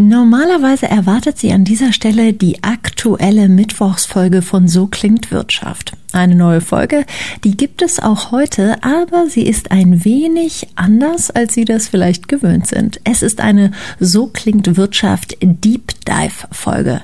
Normalerweise 0.00 0.88
erwartet 0.88 1.36
Sie 1.36 1.52
an 1.52 1.64
dieser 1.64 1.92
Stelle 1.92 2.32
die 2.32 2.62
aktuelle 2.62 3.50
Mittwochsfolge 3.50 4.40
von 4.40 4.66
So 4.66 4.86
klingt 4.86 5.30
Wirtschaft. 5.30 5.92
Eine 6.12 6.34
neue 6.34 6.62
Folge, 6.62 7.04
die 7.44 7.54
gibt 7.54 7.82
es 7.82 8.00
auch 8.00 8.32
heute, 8.32 8.82
aber 8.82 9.26
sie 9.28 9.42
ist 9.46 9.70
ein 9.70 10.02
wenig 10.02 10.68
anders, 10.74 11.30
als 11.30 11.52
Sie 11.52 11.66
das 11.66 11.88
vielleicht 11.88 12.28
gewöhnt 12.28 12.66
sind. 12.66 12.98
Es 13.04 13.22
ist 13.22 13.42
eine 13.42 13.72
So 14.00 14.28
klingt 14.28 14.74
Wirtschaft 14.78 15.36
Deep 15.42 15.92
Dive 16.06 16.48
Folge. 16.50 17.02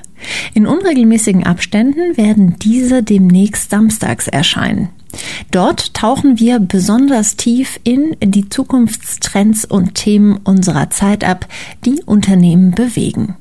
In 0.55 0.65
unregelmäßigen 0.65 1.45
Abständen 1.45 2.17
werden 2.17 2.55
diese 2.57 3.03
demnächst 3.03 3.69
samstags 3.69 4.27
erscheinen. 4.27 4.89
Dort 5.51 5.93
tauchen 5.93 6.39
wir 6.39 6.59
besonders 6.59 7.35
tief 7.35 7.79
in 7.83 8.15
die 8.21 8.49
Zukunftstrends 8.49 9.65
und 9.65 9.95
Themen 9.95 10.39
unserer 10.43 10.89
Zeit 10.89 11.23
ab, 11.23 11.47
die 11.85 12.01
Unternehmen 12.05 12.71
bewegen. 12.71 13.35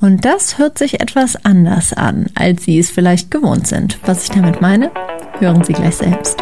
Und 0.00 0.24
das 0.24 0.58
hört 0.58 0.78
sich 0.78 1.00
etwas 1.00 1.44
anders 1.44 1.92
an, 1.92 2.26
als 2.34 2.64
Sie 2.64 2.78
es 2.78 2.90
vielleicht 2.90 3.30
gewohnt 3.30 3.68
sind. 3.68 3.98
Was 4.04 4.24
ich 4.24 4.30
damit 4.30 4.60
meine, 4.60 4.90
hören 5.38 5.62
Sie 5.62 5.72
gleich 5.72 5.94
selbst. 5.94 6.38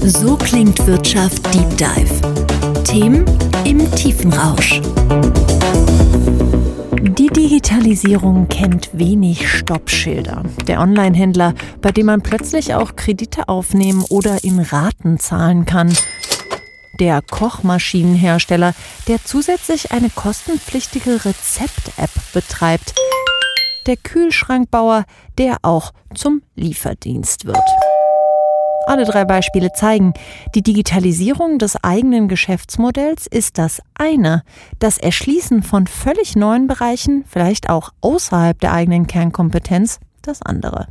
So 0.00 0.36
klingt 0.36 0.84
Wirtschaft 0.86 1.42
Deep 1.54 1.78
Dive. 1.78 2.82
Themen 2.84 3.24
im 3.64 3.90
Tiefenrausch. 3.92 4.80
Digitalisierung 7.64 8.46
kennt 8.48 8.90
wenig 8.92 9.48
Stoppschilder. 9.48 10.42
Der 10.66 10.80
Onlinehändler, 10.80 11.54
bei 11.80 11.92
dem 11.92 12.06
man 12.06 12.20
plötzlich 12.20 12.74
auch 12.74 12.94
Kredite 12.94 13.48
aufnehmen 13.48 14.04
oder 14.10 14.44
in 14.44 14.58
Raten 14.58 15.18
zahlen 15.18 15.64
kann. 15.64 15.90
Der 17.00 17.22
Kochmaschinenhersteller, 17.22 18.74
der 19.08 19.24
zusätzlich 19.24 19.92
eine 19.92 20.10
kostenpflichtige 20.10 21.24
Rezept-App 21.24 22.10
betreibt. 22.34 22.94
Der 23.86 23.96
Kühlschrankbauer, 23.96 25.06
der 25.38 25.56
auch 25.62 25.92
zum 26.14 26.42
Lieferdienst 26.56 27.46
wird. 27.46 27.83
Alle 28.86 29.04
drei 29.04 29.24
Beispiele 29.24 29.72
zeigen, 29.72 30.12
die 30.54 30.62
Digitalisierung 30.62 31.58
des 31.58 31.82
eigenen 31.82 32.28
Geschäftsmodells 32.28 33.26
ist 33.26 33.56
das 33.56 33.80
eine, 33.94 34.42
das 34.78 34.98
Erschließen 34.98 35.62
von 35.62 35.86
völlig 35.86 36.36
neuen 36.36 36.66
Bereichen, 36.66 37.24
vielleicht 37.26 37.70
auch 37.70 37.90
außerhalb 38.02 38.58
der 38.60 38.72
eigenen 38.72 39.06
Kernkompetenz, 39.06 40.00
das 40.20 40.42
andere. 40.42 40.88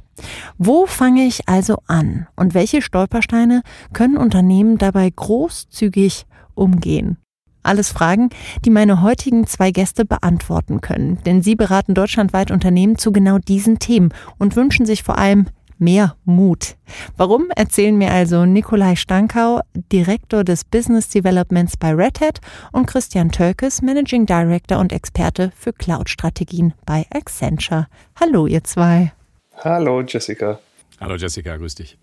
Wo 0.58 0.86
fange 0.86 1.23
ich 1.23 1.47
also 1.47 1.77
an 1.88 2.27
und 2.36 2.53
welche 2.53 2.81
Stolpersteine 2.81 3.61
können 3.94 4.17
Unternehmen 4.17 4.77
dabei 4.77 5.09
großzügig 5.09 6.25
umgehen? 6.55 7.17
Alles 7.61 7.91
Fragen, 7.91 8.30
die 8.66 8.69
meine 8.69 9.02
heutigen 9.02 9.47
zwei 9.47 9.71
Gäste 9.71 10.03
beantworten 10.03 10.81
können, 10.81 11.19
denn 11.25 11.41
sie 11.41 11.55
beraten 11.55 11.94
deutschlandweit 11.94 12.52
Unternehmen 12.52 12.97
zu 12.97 13.11
genau 13.14 13.38
diesen 13.38 13.80
Themen 13.80 14.14
und 14.38 14.55
wünschen 14.55 14.86
sich 14.86 15.03
vor 15.03 15.17
allem 15.17 15.47
mehr 15.77 16.16
Mut. 16.25 16.75
Warum 17.17 17.45
erzählen 17.55 17.97
mir 17.97 18.11
also 18.11 18.45
Nikolai 18.45 18.95
Stankau, 18.95 19.61
Direktor 19.91 20.43
des 20.43 20.63
Business 20.63 21.09
Developments 21.09 21.77
bei 21.77 21.93
Red 21.93 22.21
Hat 22.21 22.39
und 22.71 22.85
Christian 22.85 23.31
Tölkes, 23.31 23.81
Managing 23.81 24.25
Director 24.25 24.80
und 24.80 24.91
Experte 24.91 25.52
für 25.57 25.73
Cloud-Strategien 25.73 26.73
bei 26.85 27.05
Accenture. 27.13 27.88
Hallo, 28.19 28.47
ihr 28.47 28.63
zwei. 28.63 29.13
Hallo, 29.63 30.02
Jessica. 30.02 30.59
Hallo, 30.99 31.15
Jessica, 31.15 31.57
grüß 31.57 31.75
dich. 31.75 31.97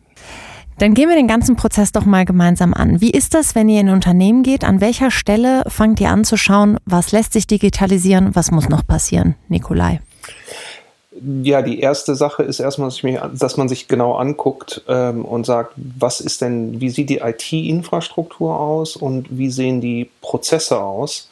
Dann 0.78 0.94
gehen 0.94 1.10
wir 1.10 1.16
den 1.16 1.28
ganzen 1.28 1.56
Prozess 1.56 1.92
doch 1.92 2.06
mal 2.06 2.24
gemeinsam 2.24 2.72
an. 2.72 3.02
Wie 3.02 3.10
ist 3.10 3.34
das, 3.34 3.55
wenn 3.55 3.68
ihr 3.68 3.80
in 3.80 3.88
ein 3.90 3.94
Unternehmen 3.94 4.42
geht? 4.42 4.64
An 4.64 4.80
welcher 4.80 5.10
Stelle 5.10 5.62
fangt 5.66 6.00
ihr 6.00 6.10
an 6.10 6.24
zu 6.24 6.38
schauen, 6.38 6.78
was 6.86 7.12
lässt 7.12 7.34
sich 7.34 7.46
digitalisieren, 7.46 8.34
was 8.34 8.50
muss 8.50 8.70
noch 8.70 8.86
passieren? 8.86 9.34
Nikolai. 9.48 10.00
Ja, 11.42 11.60
die 11.62 11.80
erste 11.80 12.14
Sache 12.14 12.42
ist 12.42 12.60
erstmal, 12.60 12.88
dass, 12.88 13.02
mich, 13.02 13.18
dass 13.34 13.56
man 13.56 13.68
sich 13.68 13.88
genau 13.88 14.14
anguckt 14.14 14.82
ähm, 14.88 15.24
und 15.24 15.44
sagt, 15.44 15.74
was 15.77 16.20
ist 16.20 16.40
denn, 16.40 16.80
wie 16.80 16.90
sieht 16.90 17.11
die 17.11 17.18
IT-Infrastruktur 17.18 18.58
aus 18.58 18.96
und 18.96 19.27
wie 19.30 19.50
sehen 19.50 19.80
die 19.80 20.11
Prozesse 20.22 20.80
aus? 20.80 21.30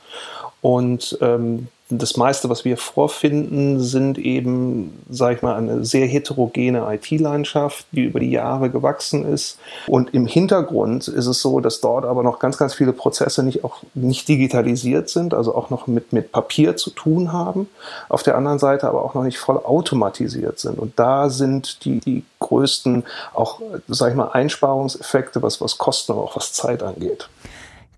Und 0.60 1.16
ähm, 1.22 1.68
das 1.90 2.18
meiste, 2.18 2.50
was 2.50 2.66
wir 2.66 2.76
vorfinden, 2.76 3.80
sind 3.80 4.18
eben, 4.18 5.02
sag 5.08 5.36
ich 5.36 5.42
mal, 5.42 5.56
eine 5.56 5.84
sehr 5.86 6.06
heterogene 6.06 6.86
IT-Landschaft, 6.92 7.86
die 7.92 8.02
über 8.02 8.20
die 8.20 8.30
Jahre 8.30 8.68
gewachsen 8.68 9.24
ist. 9.24 9.58
Und 9.86 10.12
im 10.12 10.26
Hintergrund 10.26 11.08
ist 11.08 11.26
es 11.26 11.40
so, 11.40 11.60
dass 11.60 11.80
dort 11.80 12.04
aber 12.04 12.22
noch 12.22 12.40
ganz, 12.40 12.58
ganz 12.58 12.74
viele 12.74 12.92
Prozesse 12.92 13.42
nicht 13.42 13.64
auch 13.64 13.78
nicht 13.94 14.28
digitalisiert 14.28 15.08
sind, 15.08 15.32
also 15.32 15.54
auch 15.54 15.70
noch 15.70 15.86
mit, 15.86 16.12
mit 16.12 16.30
Papier 16.30 16.76
zu 16.76 16.90
tun 16.90 17.32
haben. 17.32 17.68
Auf 18.10 18.22
der 18.22 18.36
anderen 18.36 18.58
Seite 18.58 18.86
aber 18.86 19.02
auch 19.02 19.14
noch 19.14 19.24
nicht 19.24 19.38
voll 19.38 19.56
automatisiert 19.56 20.58
sind. 20.58 20.78
Und 20.78 20.98
da 20.98 21.30
sind 21.30 21.84
die, 21.86 22.00
die 22.00 22.22
größten 22.40 23.04
auch, 23.32 23.60
sag 23.88 24.10
ich 24.10 24.16
mal, 24.16 24.28
Einsparungseffekte, 24.28 25.42
was, 25.42 25.60
was 25.62 25.78
Kosten, 25.78 26.12
aber 26.12 26.22
auch 26.22 26.36
was 26.36 26.52
Zeit 26.52 26.82
angeht. 26.82 27.30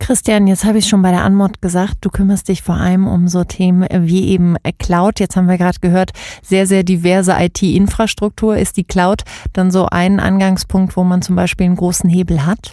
Christian, 0.00 0.49
jetzt 0.49 0.65
habe 0.65 0.78
ich 0.78 0.88
schon 0.88 1.03
bei 1.03 1.11
der 1.11 1.22
Anmod 1.22 1.62
gesagt, 1.62 1.99
du 2.00 2.11
kümmerst 2.11 2.49
dich 2.49 2.62
vor 2.62 2.75
allem 2.75 3.06
um 3.06 3.28
so 3.28 3.44
Themen 3.44 3.87
wie 3.93 4.28
eben 4.28 4.56
Cloud. 4.78 5.21
Jetzt 5.21 5.37
haben 5.37 5.47
wir 5.47 5.59
gerade 5.59 5.78
gehört, 5.81 6.11
sehr, 6.43 6.66
sehr 6.66 6.83
diverse 6.83 7.37
IT-Infrastruktur. 7.38 8.56
Ist 8.56 8.77
die 8.77 8.84
Cloud 8.84 9.22
dann 9.53 9.71
so 9.71 9.87
ein 9.87 10.19
Angangspunkt, 10.19 10.97
wo 10.97 11.05
man 11.05 11.22
zum 11.22 11.37
Beispiel 11.37 11.66
einen 11.66 11.77
großen 11.77 12.10
Hebel 12.10 12.44
hat? 12.44 12.72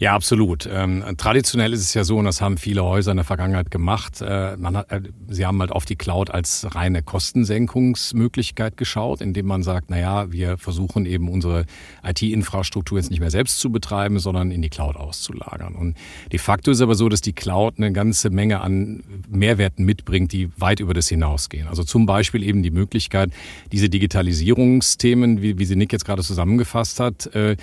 Ja, 0.00 0.14
absolut. 0.14 0.68
Ähm, 0.72 1.02
traditionell 1.16 1.72
ist 1.72 1.80
es 1.80 1.92
ja 1.92 2.04
so, 2.04 2.18
und 2.18 2.24
das 2.24 2.40
haben 2.40 2.56
viele 2.56 2.84
Häuser 2.84 3.10
in 3.10 3.16
der 3.16 3.24
Vergangenheit 3.24 3.70
gemacht, 3.72 4.20
äh, 4.20 4.56
hat, 4.56 4.92
äh, 4.92 5.00
sie 5.28 5.44
haben 5.44 5.58
halt 5.60 5.72
auf 5.72 5.86
die 5.86 5.96
Cloud 5.96 6.30
als 6.30 6.68
reine 6.74 7.02
Kostensenkungsmöglichkeit 7.02 8.76
geschaut, 8.76 9.20
indem 9.20 9.46
man 9.46 9.64
sagt, 9.64 9.90
naja, 9.90 10.30
wir 10.30 10.56
versuchen 10.56 11.04
eben 11.04 11.28
unsere 11.28 11.64
IT-Infrastruktur 12.04 12.98
jetzt 12.98 13.10
nicht 13.10 13.18
mehr 13.18 13.32
selbst 13.32 13.58
zu 13.58 13.72
betreiben, 13.72 14.20
sondern 14.20 14.52
in 14.52 14.62
die 14.62 14.68
Cloud 14.68 14.94
auszulagern. 14.94 15.74
Und 15.74 15.96
de 16.30 16.38
facto 16.38 16.70
ist 16.70 16.80
aber 16.80 16.94
so, 16.94 17.08
dass 17.08 17.20
die 17.20 17.32
Cloud 17.32 17.74
eine 17.78 17.92
ganze 17.92 18.30
Menge 18.30 18.60
an 18.60 19.02
Mehrwerten 19.28 19.84
mitbringt, 19.84 20.32
die 20.32 20.48
weit 20.58 20.78
über 20.78 20.94
das 20.94 21.08
hinausgehen. 21.08 21.66
Also 21.66 21.82
zum 21.82 22.06
Beispiel 22.06 22.44
eben 22.44 22.62
die 22.62 22.70
Möglichkeit, 22.70 23.30
diese 23.72 23.88
Digitalisierungsthemen, 23.88 25.42
wie, 25.42 25.58
wie 25.58 25.64
sie 25.64 25.74
Nick 25.74 25.92
jetzt 25.92 26.04
gerade 26.04 26.22
zusammengefasst 26.22 27.00
hat, 27.00 27.26
äh, 27.34 27.56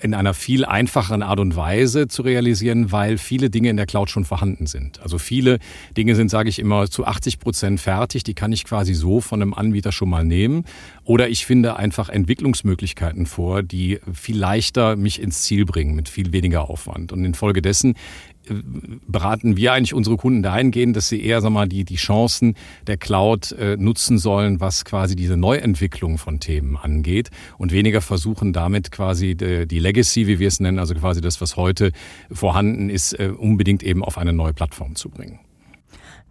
in 0.00 0.14
einer 0.14 0.34
viel 0.34 0.64
einfacheren 0.64 1.22
Art 1.22 1.40
und 1.40 1.56
Weise 1.56 2.08
zu 2.08 2.22
realisieren, 2.22 2.92
weil 2.92 3.18
viele 3.18 3.50
Dinge 3.50 3.70
in 3.70 3.76
der 3.76 3.86
Cloud 3.86 4.10
schon 4.10 4.24
vorhanden 4.24 4.66
sind. 4.66 5.00
Also 5.00 5.18
viele 5.18 5.58
Dinge 5.96 6.14
sind, 6.14 6.30
sage 6.30 6.48
ich 6.48 6.58
immer, 6.58 6.88
zu 6.88 7.04
80 7.04 7.38
Prozent 7.38 7.80
fertig. 7.80 8.24
Die 8.24 8.34
kann 8.34 8.52
ich 8.52 8.64
quasi 8.64 8.94
so 8.94 9.20
von 9.20 9.42
einem 9.42 9.54
Anbieter 9.54 9.92
schon 9.92 10.08
mal 10.08 10.24
nehmen. 10.24 10.64
Oder 11.04 11.28
ich 11.28 11.46
finde 11.46 11.76
einfach 11.76 12.08
Entwicklungsmöglichkeiten 12.08 13.26
vor, 13.26 13.62
die 13.62 13.98
viel 14.12 14.38
leichter 14.38 14.96
mich 14.96 15.20
ins 15.20 15.42
Ziel 15.42 15.64
bringen, 15.64 15.94
mit 15.94 16.08
viel 16.08 16.32
weniger 16.32 16.68
Aufwand. 16.68 17.12
Und 17.12 17.24
infolgedessen 17.24 17.94
beraten 19.06 19.56
wir 19.56 19.72
eigentlich 19.72 19.94
unsere 19.94 20.16
Kunden 20.16 20.42
dahingehend, 20.42 20.96
dass 20.96 21.08
sie 21.08 21.22
eher 21.22 21.40
sag 21.40 21.50
mal, 21.50 21.68
die, 21.68 21.84
die 21.84 21.96
Chancen 21.96 22.54
der 22.86 22.96
Cloud 22.96 23.52
äh, 23.52 23.76
nutzen 23.76 24.18
sollen, 24.18 24.60
was 24.60 24.84
quasi 24.84 25.16
diese 25.16 25.36
Neuentwicklung 25.36 26.18
von 26.18 26.40
Themen 26.40 26.76
angeht 26.76 27.30
und 27.58 27.72
weniger 27.72 28.00
versuchen 28.00 28.52
damit 28.52 28.90
quasi 28.90 29.34
die, 29.34 29.78
Legacy, 29.78 30.26
wie 30.26 30.38
wir 30.38 30.48
es 30.48 30.60
nennen, 30.60 30.78
also 30.78 30.94
quasi 30.94 31.20
das, 31.20 31.40
was 31.40 31.56
heute 31.56 31.92
vorhanden 32.30 32.90
ist, 32.90 33.12
äh, 33.12 33.32
unbedingt 33.36 33.82
eben 33.82 34.04
auf 34.04 34.18
eine 34.18 34.32
neue 34.32 34.52
Plattform 34.52 34.94
zu 34.94 35.08
bringen. 35.08 35.40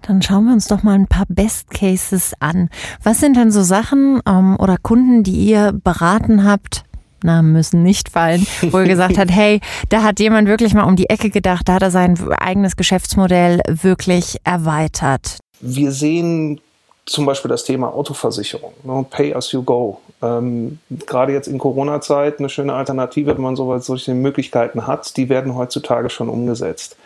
Dann 0.02 0.22
schauen 0.22 0.46
wir 0.46 0.54
uns 0.54 0.68
doch 0.68 0.84
mal 0.84 0.94
ein 0.94 1.08
paar 1.08 1.26
Best 1.28 1.72
Cases 1.72 2.34
an. 2.40 2.70
Was 3.04 3.20
sind 3.20 3.36
denn 3.36 3.52
so 3.52 3.64
Sachen 3.64 4.22
ähm, 4.28 4.56
oder 4.58 4.78
Kunden, 4.78 5.24
die 5.24 5.46
ihr 5.46 5.74
beraten 5.74 6.44
habt, 6.44 6.84
Namen 7.24 7.52
müssen 7.52 7.84
nicht 7.84 8.10
fallen, 8.10 8.46
wo 8.62 8.78
er 8.78 8.86
gesagt 8.86 9.18
hat, 9.18 9.32
hey, 9.36 9.60
da 9.90 10.04
hat 10.04 10.20
jemand 10.20 10.48
wirklich 10.48 10.74
mal 10.74 10.84
um 10.84 10.96
die 10.96 11.10
Ecke 11.10 11.30
gedacht, 11.30 11.68
da 11.68 11.76
hat 11.76 11.82
er 11.82 11.92
sein 11.92 12.18
eigenes 12.32 12.76
Geschäftsmodell 12.76 13.62
wirklich 13.68 14.38
erweitert. 14.44 15.40
Wir 15.60 15.92
sehen 15.92 16.60
zum 17.08 17.26
Beispiel 17.26 17.50
das 17.50 17.64
Thema 17.64 17.94
Autoversicherung, 17.94 18.74
ne, 18.84 19.06
Pay 19.10 19.34
as 19.34 19.52
you 19.54 19.64
go. 19.64 20.02
Ähm, 20.22 20.80
gerade 20.90 21.32
jetzt 21.32 21.48
in 21.48 21.58
Corona-Zeit 21.58 22.40
eine 22.40 22.50
schöne 22.50 22.74
Alternative, 22.74 23.34
wenn 23.36 23.42
man 23.42 23.56
so, 23.56 23.78
solche 23.78 24.14
Möglichkeiten 24.14 24.88
hat, 24.88 25.16
die 25.16 25.30
werden 25.30 25.56
heutzutage 25.56 26.10
schon 26.10 26.28
umgesetzt. 26.28 26.98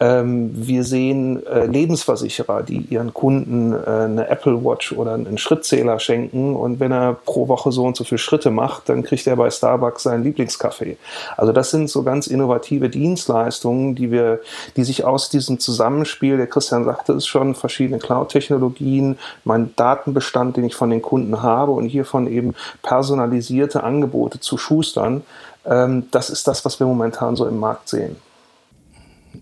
Ähm, 0.00 0.50
wir 0.54 0.82
sehen 0.84 1.44
äh, 1.46 1.66
Lebensversicherer, 1.66 2.62
die 2.62 2.86
ihren 2.88 3.12
Kunden 3.12 3.72
äh, 3.72 3.86
eine 3.86 4.28
Apple 4.28 4.64
Watch 4.64 4.92
oder 4.92 5.14
einen 5.14 5.36
Schrittzähler 5.36 5.98
schenken 5.98 6.56
und 6.56 6.80
wenn 6.80 6.92
er 6.92 7.12
pro 7.12 7.48
Woche 7.48 7.70
so 7.70 7.84
und 7.84 7.96
so 7.96 8.04
viele 8.04 8.18
Schritte 8.18 8.50
macht, 8.50 8.88
dann 8.88 9.02
kriegt 9.02 9.26
er 9.26 9.36
bei 9.36 9.50
Starbucks 9.50 10.04
seinen 10.04 10.24
Lieblingskaffee. 10.24 10.96
Also 11.36 11.52
das 11.52 11.70
sind 11.70 11.90
so 11.90 12.02
ganz 12.02 12.28
innovative 12.28 12.88
Dienstleistungen, 12.88 13.94
die 13.94 14.10
wir, 14.10 14.40
die 14.76 14.84
sich 14.84 15.04
aus 15.04 15.28
diesem 15.28 15.58
Zusammenspiel, 15.58 16.38
der 16.38 16.46
Christian 16.46 16.84
sagte 16.84 17.12
es 17.12 17.26
schon, 17.26 17.54
verschiedene 17.54 17.98
Cloud-Technologien, 17.98 19.18
mein 19.44 19.74
Datenbestand, 19.76 20.56
den 20.56 20.64
ich 20.64 20.74
von 20.74 20.90
den 20.90 21.02
Kunden 21.02 21.42
habe 21.42 21.72
und 21.72 21.86
hiervon 21.86 22.26
eben 22.26 22.54
personalisierte 22.82 23.82
Angebote 23.82 24.40
zu 24.40 24.58
schustern. 24.58 25.22
Ähm, 25.64 26.08
das 26.10 26.30
ist 26.30 26.46
das, 26.46 26.64
was 26.64 26.78
wir 26.80 26.86
momentan 26.86 27.36
so 27.36 27.46
im 27.46 27.58
Markt 27.58 27.88
sehen. 27.88 28.16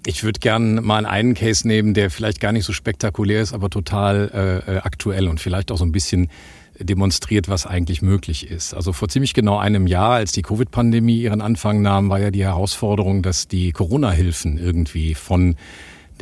ich 0.07 0.25
würde 0.25 0.41
gerne 0.41 0.81
mal 0.81 1.07
einen 1.07 1.35
Case 1.35 1.67
nehmen, 1.67 1.95
der 1.95 2.11
vielleicht 2.11 2.41
gar 2.41 2.53
nicht 2.53 2.65
so 2.65 2.73
spektakulär 2.73 3.43
ist, 3.43 3.53
aber 3.53 3.71
total 3.71 4.31
äh, 4.67 4.77
äh, 4.77 4.79
aktuell 4.79 5.29
und 5.29 5.41
vielleicht 5.41 5.71
auch 5.71 5.79
so 5.79 5.85
ein 5.85 5.93
bisschen 5.93 6.29
demonstriert, 6.79 7.49
was 7.49 7.67
eigentlich 7.67 8.03
möglich 8.03 8.51
ist. 8.51 8.75
Also 8.75 8.93
vor 8.93 9.09
ziemlich 9.09 9.35
genau 9.35 9.59
einem 9.59 9.87
Jahr, 9.87 10.15
als 10.15 10.33
die 10.33 10.43
Covid-Pandemie 10.43 11.21
ihren 11.21 11.41
Anfang 11.41 11.83
nahm, 11.83 12.09
war 12.09 12.19
ja 12.19 12.31
die 12.31 12.45
Herausforderung, 12.45 13.23
dass 13.23 13.49
die 13.49 13.73
Corona-Hilfen 13.73 14.59
irgendwie 14.59 15.15
von 15.15 15.57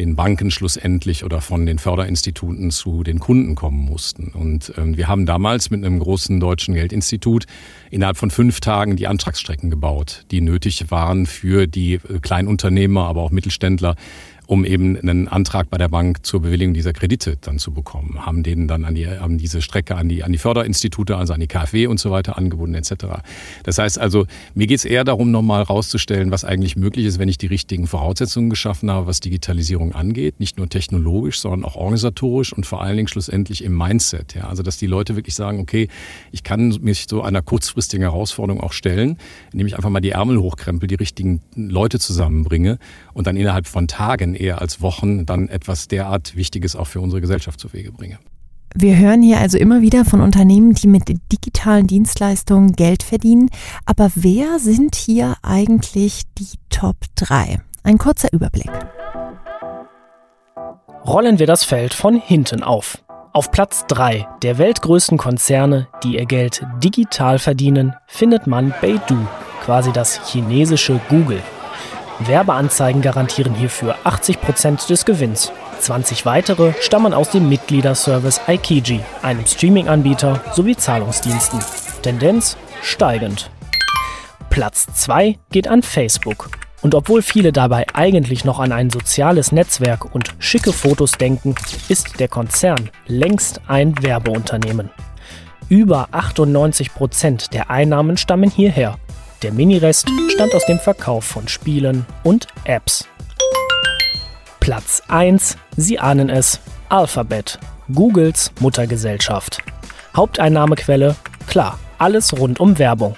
den 0.00 0.16
Banken 0.16 0.50
schlussendlich 0.50 1.24
oder 1.24 1.42
von 1.42 1.66
den 1.66 1.78
Förderinstituten 1.78 2.70
zu 2.70 3.02
den 3.02 3.18
Kunden 3.18 3.54
kommen 3.54 3.84
mussten. 3.84 4.28
Und 4.32 4.72
ähm, 4.78 4.96
wir 4.96 5.08
haben 5.08 5.26
damals 5.26 5.70
mit 5.70 5.84
einem 5.84 5.98
großen 5.98 6.40
deutschen 6.40 6.74
Geldinstitut 6.74 7.44
innerhalb 7.90 8.16
von 8.16 8.30
fünf 8.30 8.60
Tagen 8.60 8.96
die 8.96 9.06
Antragsstrecken 9.06 9.68
gebaut, 9.68 10.24
die 10.30 10.40
nötig 10.40 10.90
waren 10.90 11.26
für 11.26 11.66
die 11.66 11.94
äh, 11.94 12.18
Kleinunternehmer, 12.22 13.04
aber 13.04 13.20
auch 13.20 13.30
Mittelständler, 13.30 13.94
um 14.50 14.64
eben 14.64 14.96
einen 14.96 15.28
Antrag 15.28 15.70
bei 15.70 15.78
der 15.78 15.88
Bank 15.88 16.26
zur 16.26 16.42
Bewilligung 16.42 16.74
dieser 16.74 16.92
Kredite 16.92 17.36
dann 17.40 17.60
zu 17.60 17.70
bekommen. 17.70 18.26
Haben 18.26 18.42
denen 18.42 18.66
dann 18.66 18.84
an 18.84 18.96
die, 18.96 19.06
haben 19.06 19.38
diese 19.38 19.62
Strecke 19.62 19.94
an 19.94 20.08
die, 20.08 20.24
an 20.24 20.32
die 20.32 20.38
Förderinstitute, 20.38 21.16
also 21.16 21.32
an 21.32 21.38
die 21.38 21.46
KfW 21.46 21.86
und 21.86 22.00
so 22.00 22.10
weiter 22.10 22.36
angebunden 22.36 22.74
etc. 22.74 23.22
Das 23.62 23.78
heißt 23.78 24.00
also, 24.00 24.26
mir 24.56 24.66
geht 24.66 24.78
es 24.78 24.84
eher 24.84 25.04
darum, 25.04 25.30
nochmal 25.30 25.62
rauszustellen, 25.62 26.32
was 26.32 26.44
eigentlich 26.44 26.74
möglich 26.74 27.06
ist, 27.06 27.20
wenn 27.20 27.28
ich 27.28 27.38
die 27.38 27.46
richtigen 27.46 27.86
Voraussetzungen 27.86 28.50
geschaffen 28.50 28.90
habe, 28.90 29.06
was 29.06 29.20
Digitalisierung 29.20 29.94
angeht. 29.94 30.40
Nicht 30.40 30.58
nur 30.58 30.68
technologisch, 30.68 31.38
sondern 31.38 31.64
auch 31.64 31.76
organisatorisch 31.76 32.52
und 32.52 32.66
vor 32.66 32.82
allen 32.82 32.96
Dingen 32.96 33.08
schlussendlich 33.08 33.62
im 33.62 33.78
Mindset. 33.78 34.34
Ja? 34.34 34.48
Also, 34.48 34.64
dass 34.64 34.78
die 34.78 34.88
Leute 34.88 35.14
wirklich 35.14 35.36
sagen, 35.36 35.60
okay, 35.60 35.86
ich 36.32 36.42
kann 36.42 36.76
mich 36.80 37.06
so 37.08 37.22
einer 37.22 37.42
kurzfristigen 37.42 38.02
Herausforderung 38.02 38.60
auch 38.60 38.72
stellen, 38.72 39.16
indem 39.52 39.68
ich 39.68 39.76
einfach 39.76 39.90
mal 39.90 40.00
die 40.00 40.10
Ärmel 40.10 40.40
hochkrempel, 40.40 40.88
die 40.88 40.96
richtigen 40.96 41.40
Leute 41.54 42.00
zusammenbringe 42.00 42.80
und 43.12 43.28
dann 43.28 43.36
innerhalb 43.36 43.68
von 43.68 43.86
Tagen 43.86 44.39
eher 44.40 44.60
als 44.60 44.80
Wochen 44.80 45.26
dann 45.26 45.48
etwas 45.48 45.88
derart 45.88 46.36
Wichtiges 46.36 46.76
auch 46.76 46.86
für 46.86 47.00
unsere 47.00 47.20
Gesellschaft 47.20 47.60
zu 47.60 47.72
Wege 47.72 47.92
bringe. 47.92 48.18
Wir 48.74 48.96
hören 48.96 49.20
hier 49.20 49.38
also 49.38 49.58
immer 49.58 49.82
wieder 49.82 50.04
von 50.04 50.20
Unternehmen, 50.20 50.74
die 50.74 50.86
mit 50.86 51.08
digitalen 51.32 51.88
Dienstleistungen 51.88 52.72
Geld 52.72 53.02
verdienen. 53.02 53.50
Aber 53.84 54.10
wer 54.14 54.60
sind 54.60 54.94
hier 54.94 55.36
eigentlich 55.42 56.22
die 56.38 56.56
Top 56.68 56.96
3? 57.16 57.60
Ein 57.82 57.98
kurzer 57.98 58.32
Überblick. 58.32 58.70
Rollen 61.04 61.38
wir 61.40 61.46
das 61.46 61.64
Feld 61.64 61.94
von 61.94 62.20
hinten 62.20 62.62
auf. 62.62 63.02
Auf 63.32 63.50
Platz 63.50 63.86
3 63.88 64.26
der 64.42 64.58
weltgrößten 64.58 65.18
Konzerne, 65.18 65.88
die 66.04 66.16
ihr 66.16 66.26
Geld 66.26 66.64
digital 66.82 67.38
verdienen, 67.38 67.94
findet 68.06 68.46
man 68.46 68.72
Baidu, 68.80 69.16
quasi 69.64 69.92
das 69.92 70.30
chinesische 70.30 71.00
Google. 71.08 71.40
Werbeanzeigen 72.26 73.00
garantieren 73.00 73.54
hierfür 73.54 73.96
80% 74.04 74.88
des 74.88 75.04
Gewinns. 75.04 75.52
20 75.80 76.26
weitere 76.26 76.74
stammen 76.80 77.14
aus 77.14 77.30
dem 77.30 77.48
Mitgliederservice 77.48 78.42
Aikiji, 78.46 79.00
einem 79.22 79.46
Streaming-Anbieter 79.46 80.40
sowie 80.52 80.76
Zahlungsdiensten. 80.76 81.60
Tendenz 82.02 82.56
steigend. 82.82 83.50
Platz 84.50 84.86
2 84.92 85.38
geht 85.50 85.68
an 85.68 85.82
Facebook. 85.82 86.50
Und 86.82 86.94
obwohl 86.94 87.22
viele 87.22 87.52
dabei 87.52 87.86
eigentlich 87.94 88.44
noch 88.44 88.58
an 88.58 88.72
ein 88.72 88.90
soziales 88.90 89.52
Netzwerk 89.52 90.14
und 90.14 90.34
schicke 90.38 90.72
Fotos 90.72 91.12
denken, 91.12 91.54
ist 91.88 92.20
der 92.20 92.28
Konzern 92.28 92.90
längst 93.06 93.60
ein 93.66 94.02
Werbeunternehmen. 94.02 94.90
Über 95.68 96.08
98% 96.12 97.50
der 97.50 97.70
Einnahmen 97.70 98.16
stammen 98.16 98.50
hierher 98.50 98.98
der 99.42 99.52
Minirest 99.52 100.10
stammt 100.28 100.54
aus 100.54 100.66
dem 100.66 100.78
Verkauf 100.78 101.24
von 101.24 101.48
Spielen 101.48 102.06
und 102.22 102.46
Apps. 102.64 103.06
Platz 104.60 105.02
1, 105.08 105.56
Sie 105.76 105.98
ahnen 105.98 106.28
es, 106.28 106.60
Alphabet, 106.88 107.58
Googles 107.92 108.52
Muttergesellschaft. 108.60 109.58
Haupteinnahmequelle, 110.14 111.16
klar, 111.46 111.78
alles 111.98 112.36
rund 112.38 112.60
um 112.60 112.78
Werbung. 112.78 113.16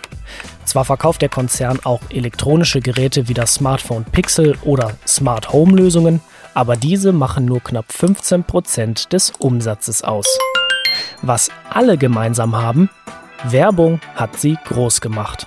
Zwar 0.65 0.85
verkauft 0.85 1.23
der 1.23 1.29
Konzern 1.29 1.81
auch 1.85 2.01
elektronische 2.11 2.81
Geräte 2.81 3.29
wie 3.29 3.35
das 3.35 3.55
Smartphone 3.55 4.05
Pixel 4.05 4.57
oder 4.63 4.93
Smart 5.07 5.53
Home 5.53 5.77
Lösungen, 5.77 6.21
aber 6.55 6.77
diese 6.77 7.13
machen 7.13 7.45
nur 7.45 7.61
knapp 7.61 7.87
15% 7.91 9.09
des 9.09 9.33
Umsatzes 9.39 10.05
aus. 10.05 10.39
Was 11.23 11.51
alle 11.71 11.99
gemeinsam 11.99 12.57
haben, 12.57 12.91
Werbung 13.45 14.01
hat 14.15 14.39
sie 14.39 14.57
groß 14.65 15.01
gemacht. 15.01 15.47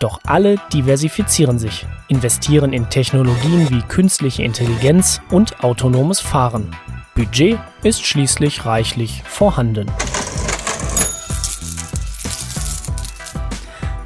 Doch 0.00 0.20
alle 0.26 0.56
diversifizieren 0.72 1.58
sich, 1.58 1.86
investieren 2.08 2.72
in 2.72 2.88
Technologien 2.90 3.70
wie 3.70 3.82
künstliche 3.82 4.42
Intelligenz 4.42 5.20
und 5.30 5.62
autonomes 5.62 6.20
Fahren. 6.20 6.70
Budget 7.14 7.58
ist 7.82 8.04
schließlich 8.04 8.66
reichlich 8.66 9.22
vorhanden. 9.24 9.86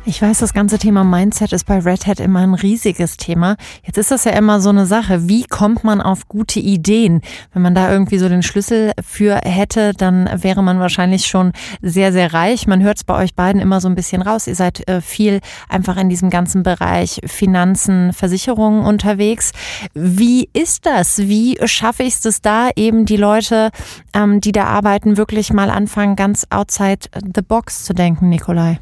Ich 0.08 0.22
weiß, 0.22 0.38
das 0.38 0.54
ganze 0.54 0.78
Thema 0.78 1.04
Mindset 1.04 1.52
ist 1.52 1.64
bei 1.66 1.80
Red 1.80 2.06
Hat 2.06 2.18
immer 2.18 2.40
ein 2.40 2.54
riesiges 2.54 3.18
Thema. 3.18 3.56
Jetzt 3.84 3.98
ist 3.98 4.10
das 4.10 4.24
ja 4.24 4.32
immer 4.32 4.58
so 4.58 4.70
eine 4.70 4.86
Sache. 4.86 5.28
Wie 5.28 5.44
kommt 5.44 5.84
man 5.84 6.00
auf 6.00 6.28
gute 6.28 6.60
Ideen? 6.60 7.20
Wenn 7.52 7.60
man 7.60 7.74
da 7.74 7.92
irgendwie 7.92 8.16
so 8.16 8.26
den 8.26 8.42
Schlüssel 8.42 8.92
für 9.06 9.36
hätte, 9.44 9.92
dann 9.92 10.30
wäre 10.42 10.62
man 10.62 10.80
wahrscheinlich 10.80 11.26
schon 11.26 11.52
sehr, 11.82 12.10
sehr 12.14 12.32
reich. 12.32 12.66
Man 12.66 12.82
hört 12.82 12.96
es 12.96 13.04
bei 13.04 13.22
euch 13.22 13.34
beiden 13.34 13.60
immer 13.60 13.82
so 13.82 13.88
ein 13.88 13.94
bisschen 13.96 14.22
raus. 14.22 14.46
Ihr 14.46 14.54
seid 14.54 14.88
äh, 14.88 15.02
viel 15.02 15.40
einfach 15.68 15.98
in 15.98 16.08
diesem 16.08 16.30
ganzen 16.30 16.62
Bereich 16.62 17.20
Finanzen, 17.26 18.14
Versicherungen 18.14 18.86
unterwegs. 18.86 19.52
Wie 19.92 20.48
ist 20.54 20.86
das? 20.86 21.18
Wie 21.18 21.58
schaffe 21.66 22.04
ich 22.04 22.14
es 22.24 22.40
da 22.40 22.70
eben 22.76 23.04
die 23.04 23.18
Leute, 23.18 23.68
ähm, 24.14 24.40
die 24.40 24.52
da 24.52 24.64
arbeiten, 24.64 25.18
wirklich 25.18 25.52
mal 25.52 25.68
anfangen, 25.68 26.16
ganz 26.16 26.46
outside 26.48 27.10
the 27.34 27.42
box 27.42 27.84
zu 27.84 27.92
denken, 27.92 28.30
Nikolai? 28.30 28.78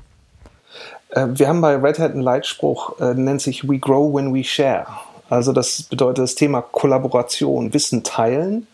Äh, 1.10 1.26
wir 1.30 1.48
haben 1.48 1.60
bei 1.60 1.76
Red 1.76 1.98
Hat 1.98 2.12
einen 2.12 2.20
Leitspruch, 2.20 3.00
äh, 3.00 3.14
nennt 3.14 3.40
sich 3.40 3.68
We 3.68 3.78
Grow 3.78 4.14
When 4.14 4.34
We 4.34 4.44
Share. 4.44 4.86
Also 5.28 5.52
das 5.52 5.82
bedeutet 5.82 6.22
das 6.22 6.34
Thema 6.34 6.62
Kollaboration, 6.62 7.74
Wissen 7.74 8.04
teilen. 8.04 8.66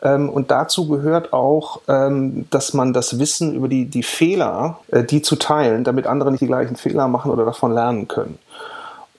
Ähm, 0.00 0.28
und 0.28 0.50
dazu 0.50 0.88
gehört 0.88 1.32
auch, 1.32 1.80
ähm, 1.88 2.46
dass 2.50 2.72
man 2.72 2.92
das 2.92 3.18
Wissen 3.18 3.54
über 3.54 3.66
die, 3.66 3.86
die 3.86 4.04
Fehler, 4.04 4.78
äh, 4.88 5.02
die 5.02 5.22
zu 5.22 5.36
teilen, 5.36 5.82
damit 5.82 6.06
andere 6.06 6.30
nicht 6.30 6.40
die 6.40 6.46
gleichen 6.46 6.76
Fehler 6.76 7.08
machen 7.08 7.32
oder 7.32 7.44
davon 7.44 7.72
lernen 7.72 8.06
können. 8.08 8.38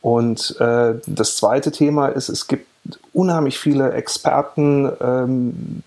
Und 0.02 0.56
das 0.58 1.36
zweite 1.36 1.74
Thema 1.74 2.08
ist, 2.08 2.30
es 2.30 2.48
gibt 2.48 2.66
unheimlich 3.12 3.60
viele 3.60 3.92
Experten 3.92 4.90
ähm, 5.02 5.84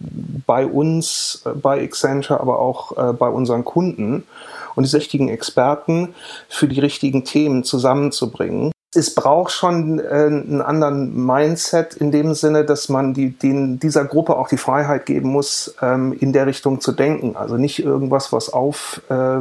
bei 0.46 0.66
uns, 0.66 1.42
bei 1.62 1.82
Accenture, 1.82 2.38
aber 2.38 2.58
auch 2.58 3.14
bei 3.14 3.28
unseren 3.28 3.64
Kunden 3.64 4.24
und 4.74 4.90
die 4.90 4.96
richtigen 4.96 5.28
Experten 5.28 6.14
für 6.48 6.68
die 6.68 6.80
richtigen 6.80 7.24
Themen 7.24 7.64
zusammenzubringen. 7.64 8.72
Es 8.94 9.14
braucht 9.14 9.52
schon 9.52 10.00
äh, 10.00 10.02
einen 10.02 10.60
anderen 10.60 11.24
Mindset 11.24 11.94
in 11.94 12.10
dem 12.10 12.34
Sinne, 12.34 12.66
dass 12.66 12.90
man 12.90 13.14
die, 13.14 13.30
den, 13.30 13.80
dieser 13.80 14.04
Gruppe 14.04 14.36
auch 14.36 14.48
die 14.48 14.58
Freiheit 14.58 15.06
geben 15.06 15.30
muss, 15.30 15.74
ähm, 15.80 16.12
in 16.12 16.34
der 16.34 16.46
Richtung 16.46 16.82
zu 16.82 16.92
denken. 16.92 17.34
Also 17.34 17.56
nicht 17.56 17.82
irgendwas, 17.82 18.34
was 18.34 18.52
auf 18.52 19.00
äh, 19.08 19.38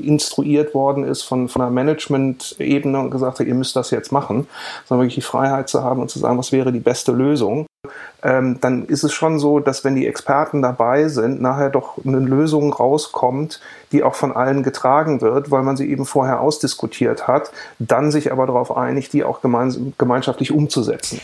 instruiert 0.00 0.72
worden 0.72 1.02
ist 1.02 1.22
von, 1.22 1.48
von 1.48 1.62
einer 1.62 1.72
Management-Ebene 1.72 3.00
und 3.00 3.10
gesagt 3.10 3.40
hat, 3.40 3.46
ihr 3.48 3.56
müsst 3.56 3.74
das 3.74 3.90
jetzt 3.90 4.12
machen, 4.12 4.46
sondern 4.86 5.02
wirklich 5.02 5.16
die 5.16 5.28
Freiheit 5.28 5.68
zu 5.68 5.82
haben 5.82 6.00
und 6.00 6.10
zu 6.10 6.20
sagen, 6.20 6.38
was 6.38 6.52
wäre 6.52 6.70
die 6.70 6.78
beste 6.78 7.10
Lösung 7.10 7.66
ähm, 8.24 8.58
dann 8.60 8.86
ist 8.86 9.04
es 9.04 9.12
schon 9.12 9.38
so, 9.38 9.60
dass 9.60 9.84
wenn 9.84 9.94
die 9.94 10.06
Experten 10.06 10.62
dabei 10.62 11.08
sind, 11.08 11.42
nachher 11.42 11.68
doch 11.68 11.98
eine 12.04 12.18
Lösung 12.18 12.72
rauskommt, 12.72 13.60
die 13.92 14.02
auch 14.02 14.14
von 14.14 14.32
allen 14.32 14.62
getragen 14.62 15.20
wird, 15.20 15.50
weil 15.50 15.62
man 15.62 15.76
sie 15.76 15.90
eben 15.90 16.06
vorher 16.06 16.40
ausdiskutiert 16.40 17.28
hat, 17.28 17.52
dann 17.78 18.10
sich 18.10 18.32
aber 18.32 18.46
darauf 18.46 18.74
einigt, 18.76 19.12
die 19.12 19.24
auch 19.24 19.40
gemeinschaftlich 19.42 20.52
umzusetzen. 20.52 21.20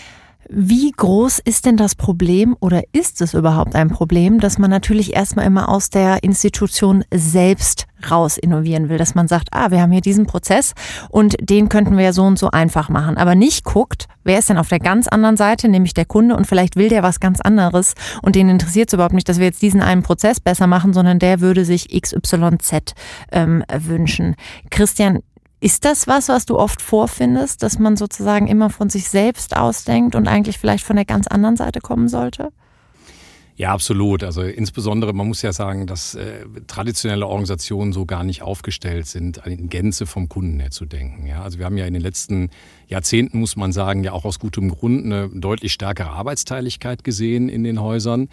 Wie 0.52 0.90
groß 0.90 1.38
ist 1.44 1.64
denn 1.64 1.76
das 1.76 1.94
Problem 1.94 2.56
oder 2.58 2.82
ist 2.90 3.20
es 3.20 3.34
überhaupt 3.34 3.76
ein 3.76 3.88
Problem, 3.88 4.40
dass 4.40 4.58
man 4.58 4.68
natürlich 4.68 5.14
erstmal 5.14 5.46
immer 5.46 5.68
aus 5.68 5.90
der 5.90 6.24
Institution 6.24 7.04
selbst 7.14 7.86
raus 8.10 8.36
innovieren 8.36 8.88
will, 8.88 8.98
dass 8.98 9.14
man 9.14 9.28
sagt, 9.28 9.50
ah, 9.52 9.70
wir 9.70 9.80
haben 9.80 9.92
hier 9.92 10.00
diesen 10.00 10.26
Prozess 10.26 10.72
und 11.08 11.36
den 11.40 11.68
könnten 11.68 11.96
wir 11.96 12.02
ja 12.02 12.12
so 12.12 12.24
und 12.24 12.36
so 12.36 12.50
einfach 12.50 12.88
machen, 12.88 13.16
aber 13.16 13.36
nicht 13.36 13.64
guckt, 13.64 14.08
wer 14.24 14.40
ist 14.40 14.48
denn 14.48 14.58
auf 14.58 14.68
der 14.68 14.80
ganz 14.80 15.06
anderen 15.06 15.36
Seite, 15.36 15.68
nämlich 15.68 15.94
der 15.94 16.04
Kunde 16.04 16.34
und 16.34 16.48
vielleicht 16.48 16.74
will 16.74 16.88
der 16.88 17.04
was 17.04 17.20
ganz 17.20 17.40
anderes 17.40 17.94
und 18.22 18.34
den 18.34 18.48
interessiert 18.48 18.88
es 18.88 18.94
überhaupt 18.94 19.14
nicht, 19.14 19.28
dass 19.28 19.38
wir 19.38 19.46
jetzt 19.46 19.62
diesen 19.62 19.82
einen 19.82 20.02
Prozess 20.02 20.40
besser 20.40 20.66
machen, 20.66 20.92
sondern 20.92 21.20
der 21.20 21.40
würde 21.40 21.64
sich 21.64 21.88
XYZ 21.88 22.94
ähm, 23.30 23.62
wünschen. 23.72 24.34
Christian, 24.70 25.20
ist 25.60 25.84
das 25.84 26.06
was, 26.06 26.28
was 26.28 26.46
du 26.46 26.58
oft 26.58 26.80
vorfindest, 26.80 27.62
dass 27.62 27.78
man 27.78 27.96
sozusagen 27.96 28.46
immer 28.46 28.70
von 28.70 28.88
sich 28.88 29.08
selbst 29.08 29.56
ausdenkt 29.56 30.14
und 30.14 30.26
eigentlich 30.26 30.58
vielleicht 30.58 30.84
von 30.84 30.96
der 30.96 31.04
ganz 31.04 31.26
anderen 31.26 31.56
Seite 31.56 31.80
kommen 31.80 32.08
sollte? 32.08 32.50
Ja, 33.60 33.74
absolut. 33.74 34.24
Also 34.24 34.40
insbesondere, 34.40 35.12
man 35.12 35.28
muss 35.28 35.42
ja 35.42 35.52
sagen, 35.52 35.86
dass 35.86 36.14
äh, 36.14 36.46
traditionelle 36.66 37.26
Organisationen 37.26 37.92
so 37.92 38.06
gar 38.06 38.24
nicht 38.24 38.40
aufgestellt 38.40 39.06
sind, 39.06 39.36
in 39.44 39.68
Gänze 39.68 40.06
vom 40.06 40.30
Kunden 40.30 40.60
her 40.60 40.70
zu 40.70 40.86
denken. 40.86 41.26
Ja, 41.26 41.42
also 41.42 41.58
wir 41.58 41.66
haben 41.66 41.76
ja 41.76 41.84
in 41.84 41.92
den 41.92 42.00
letzten 42.00 42.48
Jahrzehnten, 42.88 43.38
muss 43.38 43.56
man 43.56 43.72
sagen, 43.72 44.02
ja 44.02 44.12
auch 44.12 44.24
aus 44.24 44.38
gutem 44.38 44.70
Grund 44.70 45.04
eine 45.04 45.28
deutlich 45.28 45.74
stärkere 45.74 46.08
Arbeitsteiligkeit 46.08 47.04
gesehen 47.04 47.50
in 47.50 47.62
den 47.62 47.82
Häusern 47.82 48.30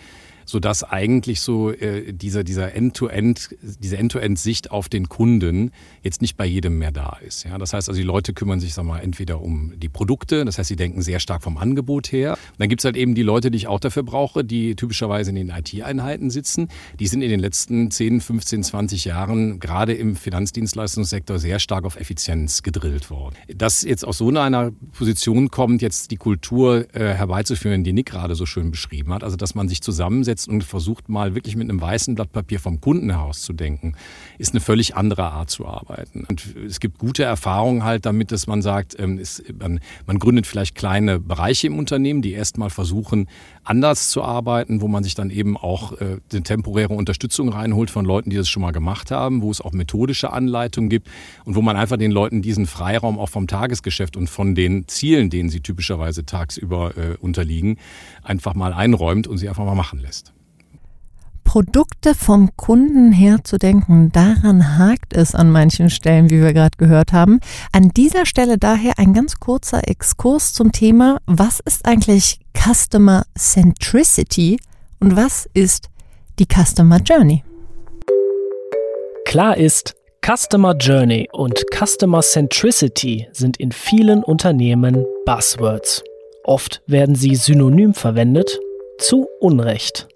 sodass 0.48 0.84
eigentlich 0.84 1.42
so 1.42 1.72
äh, 1.72 2.14
dieser, 2.14 2.44
dieser 2.44 2.74
End-to-End, 2.74 3.50
diese 3.62 3.98
End-to-End-Sicht 3.98 4.72
auf 4.72 4.88
den 4.88 5.10
Kunden 5.10 5.72
jetzt 6.02 6.22
nicht 6.22 6.38
bei 6.38 6.46
jedem 6.46 6.80
mehr 6.80 6.92
da 6.92 7.18
ist. 7.26 7.44
Ja, 7.44 7.58
das 7.58 7.74
heißt 7.74 7.90
also, 7.90 8.00
die 8.00 8.08
Leute 8.08 8.34
kümmern 8.34 8.62
sich, 8.62 8.74
sag 8.74 8.86
mal, 8.86 9.00
entweder 9.00 9.42
um 9.42 9.74
die 9.78 9.90
Produkte, 9.90 10.46
das 10.46 10.58
heißt, 10.58 10.70
sie 10.70 10.78
denken 10.78 11.02
sehr 11.02 11.20
stark 11.20 11.44
vom 11.44 11.58
Angebot 11.58 12.14
her. 12.14 12.32
Und 12.32 12.60
dann 12.60 12.70
gibt's 12.70 12.86
halt 12.86 12.96
eben 12.96 13.14
die 13.14 13.24
Leute, 13.24 13.52
die 13.52 13.58
ich 13.58 13.68
auch 13.68 13.82
dafür 13.82 14.04
brauche, 14.04 14.46
die 14.46 14.76
typischerweise 14.76 15.32
in 15.32 15.36
den 15.36 15.50
IT-Einheiten 15.50 16.30
sitzen. 16.30 16.70
Die 16.98 17.08
sind 17.08 17.22
in 17.22 17.30
den 17.30 17.42
letzten 17.42 17.92
10, 17.92 18.22
15, 18.22 18.64
20 18.64 19.06
Jahren 19.06 19.60
gerade 19.60 19.94
im 19.94 20.16
Finanzdienstleistungssektor 20.16 21.40
sehr 21.40 21.60
stark 21.60 21.84
auf 21.84 22.00
Effizienz 22.00 22.64
gedrillt 22.64 23.10
worden. 23.10 23.36
Dass 23.54 23.82
jetzt 23.82 24.08
aus 24.08 24.20
so 24.20 24.30
einer 24.30 24.72
Position 24.94 25.52
kommt, 25.52 25.82
jetzt 25.82 26.12
die 26.12 26.16
Kultur 26.16 26.88
äh, 26.96 27.14
herbeizuführen, 27.16 27.84
die 27.84 27.92
Nick 27.92 28.06
gerade 28.06 28.36
so 28.36 28.46
schön 28.46 28.72
beschrieben 28.72 29.14
hat, 29.14 29.26
also 29.26 29.36
dass 29.36 29.54
man 29.54 29.68
sich 29.68 29.82
zusammensetzt, 29.82 30.37
hinsetzt 30.38 30.48
und 30.48 30.64
versucht 30.64 31.10
mal 31.10 31.36
wirklich 31.36 31.56
mit 31.56 31.70
einem 31.70 31.82
weißen 31.82 32.16
Blatt 32.16 32.32
Papier 32.32 32.60
vom 32.60 32.80
Kunden 32.80 33.10
herauszudenken, 33.10 33.96
ist 34.38 34.54
eine 34.54 34.60
völlig 34.60 34.96
andere 34.96 35.24
Art 35.32 35.50
zu 35.50 35.66
arbeiten. 35.66 36.26
Und 36.30 36.56
es 36.56 36.80
gibt 36.80 37.00
gute 37.00 37.24
Erfahrungen 37.24 37.84
halt 37.84 38.06
damit, 38.06 38.32
dass 38.32 38.48
man 38.48 38.62
sagt, 38.62 38.96
ähm, 39.00 39.22
man, 39.60 39.80
man 40.06 40.20
gründet 40.20 40.48
vielleicht 40.48 40.76
kleine 40.76 41.20
Bereiche 41.20 41.68
im 41.68 41.78
Unternehmen, 41.78 42.22
die 42.22 42.34
erstmal 42.34 42.70
versuchen, 42.70 43.28
anders 43.68 44.10
zu 44.10 44.24
arbeiten, 44.24 44.82
wo 44.82 44.88
man 44.88 45.04
sich 45.04 45.16
dann 45.16 45.30
eben 45.30 45.58
auch 45.58 45.94
äh, 45.94 46.18
eine 46.32 46.44
temporäre 46.44 46.94
Unterstützung 46.94 47.50
reinholt 47.50 47.90
von 47.90 48.06
Leuten, 48.06 48.30
die 48.30 48.38
das 48.38 48.50
schon 48.50 48.62
mal 48.62 48.72
gemacht 48.72 49.12
haben, 49.12 49.42
wo 49.42 49.52
es 49.52 49.62
auch 49.62 49.74
methodische 49.74 50.32
Anleitungen 50.32 50.90
gibt 50.90 51.10
und 51.46 51.56
wo 51.56 51.62
man 51.62 51.76
einfach 51.76 51.98
den 51.98 52.12
Leuten 52.12 52.42
diesen 52.42 52.66
Freiraum 52.66 53.20
auch 53.20 53.30
vom 53.30 53.48
Tagesgeschäft 53.48 54.16
und 54.16 54.30
von 54.30 54.56
den 54.56 54.88
Zielen, 54.88 55.30
denen 55.30 55.50
sie 55.50 55.62
typischerweise 55.62 56.26
tagsüber 56.26 56.98
äh, 56.98 57.18
unterliegen, 57.20 57.78
einfach 58.24 58.54
mal 58.54 58.74
einräumt 58.74 59.28
und 59.28 59.38
sie 59.38 59.50
einfach 59.50 59.66
mal 59.66 59.76
machen 59.76 60.00
lässt. 60.00 60.34
Produkte 61.58 62.14
vom 62.14 62.56
Kunden 62.56 63.12
her 63.12 63.40
zu 63.44 63.58
denken, 63.58 64.12
daran 64.12 64.78
hakt 64.78 65.14
es 65.14 65.34
an 65.34 65.50
manchen 65.50 65.90
Stellen, 65.90 66.30
wie 66.30 66.40
wir 66.40 66.54
gerade 66.54 66.78
gehört 66.78 67.14
haben. 67.14 67.40
An 67.72 67.90
dieser 67.90 68.28
Stelle 68.28 68.60
daher 68.60 69.00
ein 69.00 69.12
ganz 69.12 69.40
kurzer 69.40 69.88
Exkurs 69.88 70.54
zum 70.54 70.72
Thema, 70.72 71.18
was 71.26 71.60
ist 71.60 71.88
eigentlich 71.88 72.38
Customer 72.54 73.24
Centricity 73.36 74.60
und 75.00 75.16
was 75.16 75.50
ist 75.56 75.88
die 76.38 76.46
Customer 76.46 77.00
Journey? 77.00 77.44
Klar 79.26 79.58
ist, 79.58 79.96
Customer 80.24 80.76
Journey 80.76 81.28
und 81.32 81.66
Customer 81.76 82.22
Centricity 82.22 83.30
sind 83.32 83.58
in 83.58 83.72
vielen 83.72 84.24
Unternehmen 84.24 85.08
Buzzwords. 85.26 86.04
Oft 86.44 86.84
werden 86.86 87.16
sie 87.16 87.34
synonym 87.34 87.96
verwendet, 87.96 88.60
zu 89.00 89.28
Unrecht. 89.40 90.08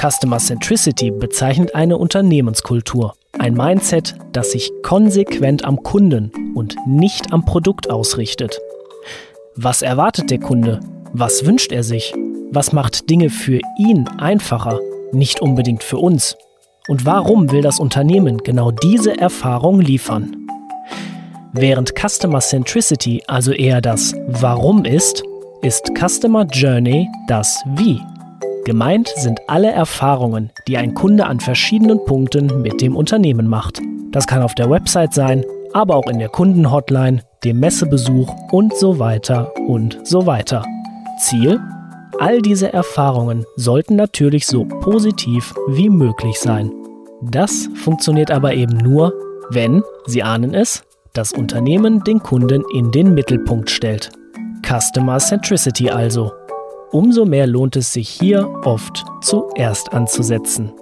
Customer 0.00 0.38
Centricity 0.38 1.10
bezeichnet 1.10 1.74
eine 1.74 1.96
Unternehmenskultur, 1.96 3.14
ein 3.38 3.54
Mindset, 3.54 4.14
das 4.32 4.52
sich 4.52 4.70
konsequent 4.82 5.64
am 5.64 5.82
Kunden 5.82 6.32
und 6.54 6.76
nicht 6.86 7.32
am 7.32 7.44
Produkt 7.44 7.90
ausrichtet. 7.90 8.60
Was 9.54 9.80
erwartet 9.82 10.30
der 10.30 10.38
Kunde? 10.38 10.80
Was 11.12 11.46
wünscht 11.46 11.72
er 11.72 11.82
sich? 11.82 12.14
Was 12.50 12.72
macht 12.72 13.08
Dinge 13.08 13.30
für 13.30 13.60
ihn 13.78 14.06
einfacher, 14.18 14.80
nicht 15.12 15.40
unbedingt 15.40 15.82
für 15.82 15.98
uns? 15.98 16.36
Und 16.88 17.06
warum 17.06 17.50
will 17.50 17.62
das 17.62 17.80
Unternehmen 17.80 18.38
genau 18.38 18.70
diese 18.70 19.18
Erfahrung 19.18 19.80
liefern? 19.80 20.46
Während 21.52 21.94
Customer 21.98 22.40
Centricity 22.40 23.22
also 23.26 23.52
eher 23.52 23.80
das 23.80 24.14
Warum 24.26 24.84
ist, 24.84 25.22
ist 25.62 25.90
Customer 25.98 26.44
Journey 26.44 27.08
das 27.28 27.62
Wie. 27.76 27.98
Gemeint 28.66 29.12
sind 29.14 29.38
alle 29.46 29.70
Erfahrungen, 29.70 30.50
die 30.66 30.76
ein 30.76 30.94
Kunde 30.94 31.26
an 31.26 31.38
verschiedenen 31.38 32.04
Punkten 32.04 32.62
mit 32.62 32.80
dem 32.80 32.96
Unternehmen 32.96 33.46
macht. 33.46 33.80
Das 34.10 34.26
kann 34.26 34.42
auf 34.42 34.56
der 34.56 34.68
Website 34.68 35.14
sein, 35.14 35.44
aber 35.72 35.94
auch 35.94 36.08
in 36.08 36.18
der 36.18 36.30
Kundenhotline, 36.30 37.22
dem 37.44 37.60
Messebesuch 37.60 38.34
und 38.50 38.76
so 38.76 38.98
weiter 38.98 39.52
und 39.68 40.00
so 40.02 40.26
weiter. 40.26 40.64
Ziel? 41.20 41.60
All 42.18 42.42
diese 42.42 42.72
Erfahrungen 42.72 43.44
sollten 43.54 43.94
natürlich 43.94 44.48
so 44.48 44.64
positiv 44.64 45.54
wie 45.68 45.88
möglich 45.88 46.40
sein. 46.40 46.72
Das 47.22 47.68
funktioniert 47.76 48.32
aber 48.32 48.54
eben 48.54 48.78
nur, 48.78 49.14
wenn, 49.48 49.84
Sie 50.06 50.24
ahnen 50.24 50.54
es, 50.54 50.82
das 51.12 51.30
Unternehmen 51.30 52.02
den 52.02 52.18
Kunden 52.18 52.64
in 52.74 52.90
den 52.90 53.14
Mittelpunkt 53.14 53.70
stellt. 53.70 54.10
Customer 54.66 55.18
Centricity 55.18 55.88
also. 55.88 56.32
Umso 56.92 57.24
mehr 57.24 57.46
lohnt 57.46 57.76
es 57.76 57.92
sich 57.92 58.08
hier 58.08 58.48
oft 58.64 59.04
zuerst 59.20 59.92
anzusetzen. 59.92 60.72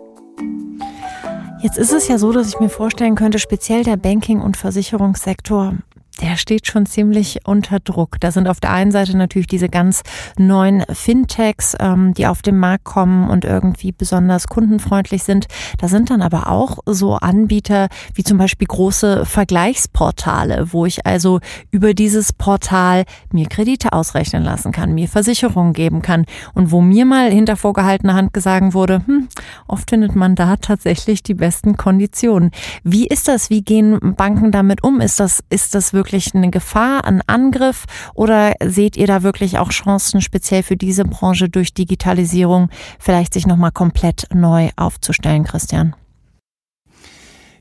Jetzt 1.62 1.78
ist 1.78 1.94
es 1.94 2.08
ja 2.08 2.18
so, 2.18 2.30
dass 2.30 2.48
ich 2.48 2.60
mir 2.60 2.68
vorstellen 2.68 3.14
könnte, 3.14 3.38
speziell 3.38 3.84
der 3.84 3.96
Banking- 3.96 4.42
und 4.42 4.56
Versicherungssektor 4.56 5.74
der 6.20 6.36
steht 6.36 6.66
schon 6.66 6.86
ziemlich 6.86 7.40
unter 7.44 7.80
Druck. 7.80 8.20
Da 8.20 8.30
sind 8.30 8.48
auf 8.48 8.60
der 8.60 8.70
einen 8.70 8.92
Seite 8.92 9.16
natürlich 9.16 9.48
diese 9.48 9.68
ganz 9.68 10.02
neuen 10.38 10.84
Fintechs, 10.92 11.74
ähm, 11.80 12.14
die 12.14 12.26
auf 12.26 12.40
den 12.42 12.58
Markt 12.58 12.84
kommen 12.84 13.28
und 13.28 13.44
irgendwie 13.44 13.90
besonders 13.90 14.46
kundenfreundlich 14.46 15.24
sind. 15.24 15.46
Da 15.78 15.88
sind 15.88 16.10
dann 16.10 16.22
aber 16.22 16.50
auch 16.50 16.78
so 16.86 17.14
Anbieter 17.14 17.88
wie 18.14 18.22
zum 18.22 18.38
Beispiel 18.38 18.68
große 18.68 19.26
Vergleichsportale, 19.26 20.72
wo 20.72 20.86
ich 20.86 21.04
also 21.04 21.40
über 21.70 21.94
dieses 21.94 22.32
Portal 22.32 23.04
mir 23.32 23.48
Kredite 23.48 23.92
ausrechnen 23.92 24.44
lassen 24.44 24.70
kann, 24.70 24.94
mir 24.94 25.08
Versicherungen 25.08 25.72
geben 25.72 26.00
kann 26.00 26.26
und 26.54 26.70
wo 26.70 26.80
mir 26.80 27.06
mal 27.06 27.30
hinter 27.30 27.56
vorgehaltener 27.56 28.14
Hand 28.14 28.32
gesagt 28.32 28.54
wurde, 28.72 29.02
hm, 29.06 29.28
oft 29.66 29.90
findet 29.90 30.14
man 30.14 30.36
da 30.36 30.56
tatsächlich 30.56 31.24
die 31.24 31.34
besten 31.34 31.76
Konditionen. 31.76 32.52
Wie 32.84 33.06
ist 33.06 33.26
das? 33.26 33.50
Wie 33.50 33.62
gehen 33.62 34.14
Banken 34.16 34.52
damit 34.52 34.84
um? 34.84 35.00
Ist 35.00 35.18
das, 35.18 35.42
ist 35.50 35.74
das 35.74 35.92
wirklich 35.92 36.03
wirklich 36.04 36.34
eine 36.34 36.50
Gefahr, 36.50 37.06
ein 37.06 37.22
Angriff 37.26 37.84
oder 38.14 38.52
seht 38.62 38.96
ihr 38.98 39.06
da 39.06 39.22
wirklich 39.22 39.58
auch 39.58 39.70
Chancen, 39.70 40.20
speziell 40.20 40.62
für 40.62 40.76
diese 40.76 41.04
Branche 41.04 41.48
durch 41.48 41.72
Digitalisierung 41.72 42.68
vielleicht 42.98 43.32
sich 43.32 43.46
nochmal 43.46 43.72
komplett 43.72 44.26
neu 44.32 44.68
aufzustellen, 44.76 45.44
Christian? 45.44 45.96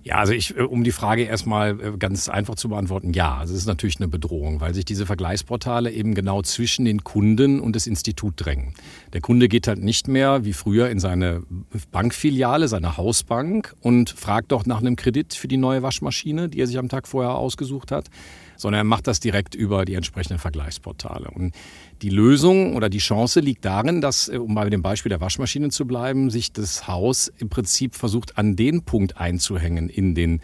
Ja, 0.03 0.15
also 0.15 0.33
ich, 0.33 0.57
äh, 0.57 0.62
um 0.62 0.83
die 0.83 0.91
Frage 0.91 1.24
erstmal 1.24 1.79
äh, 1.79 1.98
ganz 1.98 2.27
einfach 2.27 2.55
zu 2.55 2.67
beantworten, 2.69 3.13
ja, 3.13 3.38
also 3.38 3.53
es 3.53 3.62
ist 3.62 3.67
natürlich 3.67 3.98
eine 3.98 4.10
Bedrohung, 4.10 4.60
weil 4.60 4.74
sich 4.74 4.83
diese 4.83 5.05
Vergleichsportale 5.05 5.91
eben 5.91 6.13
genau 6.13 6.41
zwischen 6.41 6.83
den 6.83 7.05
Kunden 7.05 7.62
und 7.62 7.75
das 7.75 7.88
Institut 7.88 8.33
drängen. 8.38 8.74
Der 9.13 9.22
Kunde 9.22 9.48
geht 9.48 9.67
halt 9.67 9.81
nicht 9.81 10.10
mehr 10.10 10.43
wie 10.43 10.53
früher 10.53 10.89
in 10.89 11.00
seine 11.00 11.43
Bankfiliale, 11.91 12.67
seine 12.67 12.98
Hausbank 12.98 13.74
und 13.81 14.10
fragt 14.10 14.51
doch 14.51 14.65
nach 14.65 14.81
einem 14.81 14.98
Kredit 14.98 15.33
für 15.33 15.48
die 15.48 15.57
neue 15.57 15.83
Waschmaschine, 15.83 16.50
die 16.50 16.60
er 16.60 16.67
sich 16.67 16.77
am 16.77 16.89
Tag 16.89 17.07
vorher 17.07 17.36
ausgesucht 17.36 17.91
hat, 17.91 18.10
sondern 18.55 18.81
er 18.81 18.83
macht 18.86 19.07
das 19.07 19.19
direkt 19.19 19.55
über 19.55 19.86
die 19.86 19.95
entsprechenden 19.95 20.39
Vergleichsportale. 20.39 21.29
Und 21.29 21.53
die 22.01 22.10
Lösung 22.10 22.75
oder 22.75 22.89
die 22.89 23.00
Chance 23.00 23.39
liegt 23.39 23.65
darin, 23.65 24.01
dass, 24.01 24.29
äh, 24.29 24.38
um 24.38 24.55
bei 24.55 24.69
dem 24.69 24.81
Beispiel 24.81 25.10
der 25.10 25.22
Waschmaschine 25.22 25.69
zu 25.69 25.86
bleiben, 25.86 26.29
sich 26.29 26.51
das 26.51 26.88
Haus 26.88 27.31
im 27.38 27.50
Prinzip 27.50 27.95
versucht, 27.95 28.38
an 28.38 28.55
den 28.55 28.83
Punkt 28.83 29.17
einzuhängen 29.17 29.89
in 29.89 30.15
den 30.15 30.41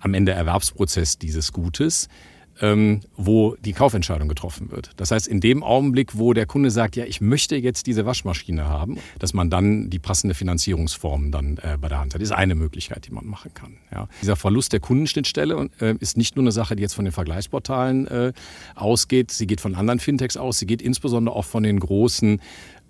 am 0.00 0.14
Ende 0.14 0.32
Erwerbsprozess 0.32 1.18
dieses 1.18 1.52
Gutes, 1.52 2.08
ähm, 2.60 3.00
wo 3.16 3.56
die 3.56 3.72
Kaufentscheidung 3.72 4.28
getroffen 4.28 4.70
wird. 4.70 4.90
Das 4.96 5.10
heißt, 5.10 5.26
in 5.26 5.40
dem 5.40 5.62
Augenblick, 5.62 6.18
wo 6.18 6.32
der 6.32 6.46
Kunde 6.46 6.70
sagt, 6.70 6.96
ja, 6.96 7.04
ich 7.04 7.20
möchte 7.20 7.56
jetzt 7.56 7.86
diese 7.86 8.06
Waschmaschine 8.06 8.66
haben, 8.66 8.98
dass 9.18 9.34
man 9.34 9.50
dann 9.50 9.90
die 9.90 9.98
passende 9.98 10.34
Finanzierungsform 10.34 11.30
dann 11.30 11.58
äh, 11.58 11.76
bei 11.80 11.88
der 11.88 12.00
Hand 12.00 12.14
hat, 12.14 12.20
ist 12.20 12.32
eine 12.32 12.54
Möglichkeit, 12.54 13.06
die 13.06 13.12
man 13.12 13.26
machen 13.26 13.52
kann. 13.54 13.78
Ja. 13.92 14.08
Dieser 14.20 14.36
Verlust 14.36 14.72
der 14.72 14.80
Kundenschnittstelle 14.80 15.70
äh, 15.80 15.94
ist 16.00 16.16
nicht 16.16 16.36
nur 16.36 16.42
eine 16.42 16.52
Sache, 16.52 16.76
die 16.76 16.82
jetzt 16.82 16.94
von 16.94 17.04
den 17.04 17.12
Vergleichsportalen 17.12 18.06
äh, 18.06 18.32
ausgeht, 18.74 19.30
sie 19.30 19.46
geht 19.46 19.60
von 19.60 19.74
anderen 19.74 20.00
Fintechs 20.00 20.36
aus, 20.36 20.58
sie 20.58 20.66
geht 20.66 20.82
insbesondere 20.82 21.34
auch 21.34 21.44
von 21.44 21.62
den 21.62 21.80
großen 21.80 22.40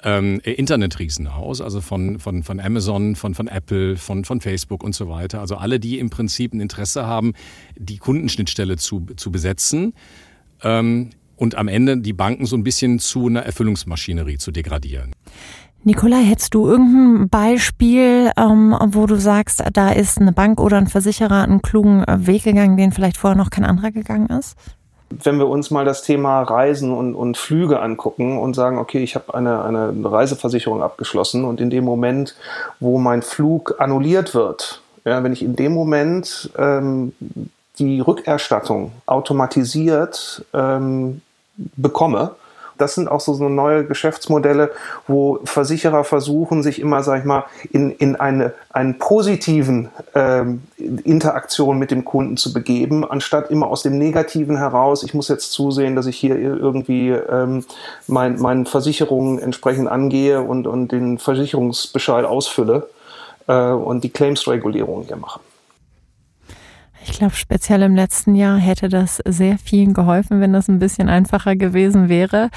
ähm, 0.04 0.40
Internetriesen 0.40 1.26
aus, 1.26 1.60
also 1.60 1.80
von, 1.80 2.18
von, 2.18 2.42
von 2.42 2.60
Amazon, 2.60 3.16
von, 3.16 3.34
von 3.34 3.48
Apple, 3.48 3.96
von, 3.96 4.24
von 4.24 4.40
Facebook 4.40 4.82
und 4.82 4.94
so 4.94 5.08
weiter. 5.08 5.40
Also 5.40 5.56
alle, 5.56 5.80
die 5.80 5.98
im 5.98 6.10
Prinzip 6.10 6.52
ein 6.52 6.60
Interesse 6.60 7.06
haben, 7.06 7.32
die 7.76 7.98
Kundenschnittstelle 7.98 8.76
zu, 8.76 9.06
zu 9.16 9.30
besetzen 9.30 9.94
ähm, 10.62 11.10
und 11.36 11.54
am 11.54 11.68
Ende 11.68 11.98
die 11.98 12.12
Banken 12.12 12.46
so 12.46 12.56
ein 12.56 12.64
bisschen 12.64 12.98
zu 12.98 13.26
einer 13.26 13.40
Erfüllungsmaschinerie 13.40 14.38
zu 14.38 14.50
degradieren. 14.50 15.12
Nikolai, 15.82 16.24
hättest 16.24 16.52
du 16.52 16.66
irgendein 16.66 17.30
Beispiel, 17.30 18.30
ähm, 18.36 18.76
wo 18.88 19.06
du 19.06 19.16
sagst, 19.16 19.62
da 19.72 19.90
ist 19.90 20.20
eine 20.20 20.32
Bank 20.32 20.60
oder 20.60 20.76
ein 20.76 20.88
Versicherer 20.88 21.42
einen 21.42 21.62
klugen 21.62 22.04
Weg 22.06 22.44
gegangen, 22.44 22.76
den 22.76 22.92
vielleicht 22.92 23.16
vorher 23.16 23.38
noch 23.38 23.48
kein 23.48 23.64
anderer 23.64 23.90
gegangen 23.90 24.26
ist? 24.26 24.56
Wenn 25.10 25.38
wir 25.38 25.48
uns 25.48 25.70
mal 25.70 25.84
das 25.84 26.02
Thema 26.02 26.42
Reisen 26.42 26.92
und, 26.92 27.14
und 27.14 27.36
Flüge 27.36 27.80
angucken 27.80 28.38
und 28.38 28.54
sagen, 28.54 28.78
okay, 28.78 29.02
ich 29.02 29.16
habe 29.16 29.34
eine, 29.34 29.64
eine 29.64 29.92
Reiseversicherung 30.04 30.82
abgeschlossen 30.82 31.44
und 31.44 31.60
in 31.60 31.68
dem 31.68 31.84
Moment, 31.84 32.36
wo 32.78 32.98
mein 32.98 33.22
Flug 33.22 33.74
annulliert 33.78 34.34
wird, 34.34 34.82
ja, 35.04 35.22
wenn 35.24 35.32
ich 35.32 35.42
in 35.42 35.56
dem 35.56 35.72
Moment 35.72 36.50
ähm, 36.56 37.12
die 37.78 38.00
Rückerstattung 38.00 38.92
automatisiert 39.06 40.44
ähm, 40.52 41.22
bekomme, 41.56 42.36
das 42.80 42.94
sind 42.94 43.08
auch 43.08 43.20
so, 43.20 43.34
so 43.34 43.48
neue 43.48 43.84
Geschäftsmodelle, 43.84 44.70
wo 45.06 45.40
Versicherer 45.44 46.04
versuchen, 46.04 46.62
sich 46.62 46.80
immer, 46.80 47.02
sag 47.02 47.20
ich 47.20 47.24
mal, 47.24 47.44
in, 47.70 47.90
in 47.92 48.16
eine 48.16 48.54
einen 48.72 48.98
positiven 48.98 49.88
ähm, 50.14 50.62
Interaktion 50.76 51.78
mit 51.78 51.90
dem 51.90 52.04
Kunden 52.04 52.36
zu 52.36 52.52
begeben, 52.52 53.08
anstatt 53.08 53.50
immer 53.50 53.66
aus 53.66 53.82
dem 53.82 53.98
Negativen 53.98 54.56
heraus, 54.58 55.02
ich 55.02 55.12
muss 55.12 55.28
jetzt 55.28 55.52
zusehen, 55.52 55.96
dass 55.96 56.06
ich 56.06 56.16
hier 56.16 56.36
irgendwie 56.36 57.10
ähm, 57.10 57.64
mein, 58.06 58.40
meine 58.40 58.66
Versicherungen 58.66 59.40
entsprechend 59.40 59.88
angehe 59.88 60.40
und, 60.40 60.66
und 60.66 60.92
den 60.92 61.18
Versicherungsbescheid 61.18 62.24
ausfülle 62.24 62.88
äh, 63.48 63.70
und 63.70 64.04
die 64.04 64.10
Claims-Regulierung 64.10 65.04
hier 65.06 65.16
mache. 65.16 65.40
Ich 67.04 67.12
glaube, 67.12 67.34
speziell 67.34 67.82
im 67.82 67.94
letzten 67.94 68.34
Jahr 68.34 68.58
hätte 68.58 68.88
das 68.88 69.20
sehr 69.26 69.58
vielen 69.58 69.94
geholfen, 69.94 70.40
wenn 70.40 70.52
das 70.52 70.68
ein 70.68 70.78
bisschen 70.78 71.08
einfacher 71.08 71.56
gewesen 71.56 72.08
wäre. 72.08 72.50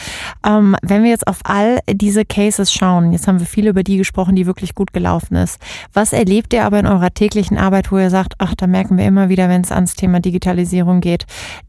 Ähm, 0.46 0.76
wenn 0.82 1.04
wir 1.04 1.10
jetzt 1.10 1.28
auf 1.28 1.40
all 1.46 1.80
diese 1.90 2.26
Cases 2.26 2.72
schauen, 2.72 3.14
jetzt 3.14 3.28
haben 3.28 3.40
wir 3.40 3.48
viel 3.48 3.68
über 3.68 3.84
die 3.84 3.98
gesprochen, 3.98 4.36
die 4.36 4.46
wirklich 4.46 4.76
gut 4.76 4.92
gelaufen 4.92 5.36
ist. 5.36 5.62
Was 5.94 6.12
erlebt 6.12 6.54
ihr 6.54 6.66
aber 6.66 6.80
in 6.80 6.88
eurer 6.88 7.14
täglichen 7.14 7.58
Arbeit, 7.58 7.92
wo 7.92 7.98
ihr 7.98 8.10
sagt, 8.10 8.34
ach, 8.40 8.54
da 8.56 8.68
merken 8.68 8.98
wir 8.98 9.06
immer 9.06 9.30
wieder, 9.30 9.48
wenn 9.48 9.62
es 9.62 9.72
ans 9.72 9.96
Thema 9.96 10.20
Digitalisierung 10.20 11.00
geht, 11.00 11.26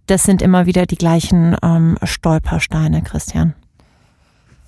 das 0.07 0.25
sind 0.25 0.43
immer 0.43 0.67
wieder 0.67 0.87
die 0.87 0.99
gleichen 0.99 1.57
ähm, 1.63 1.97
Stolpersteine, 2.03 3.03
Christian? 3.03 3.55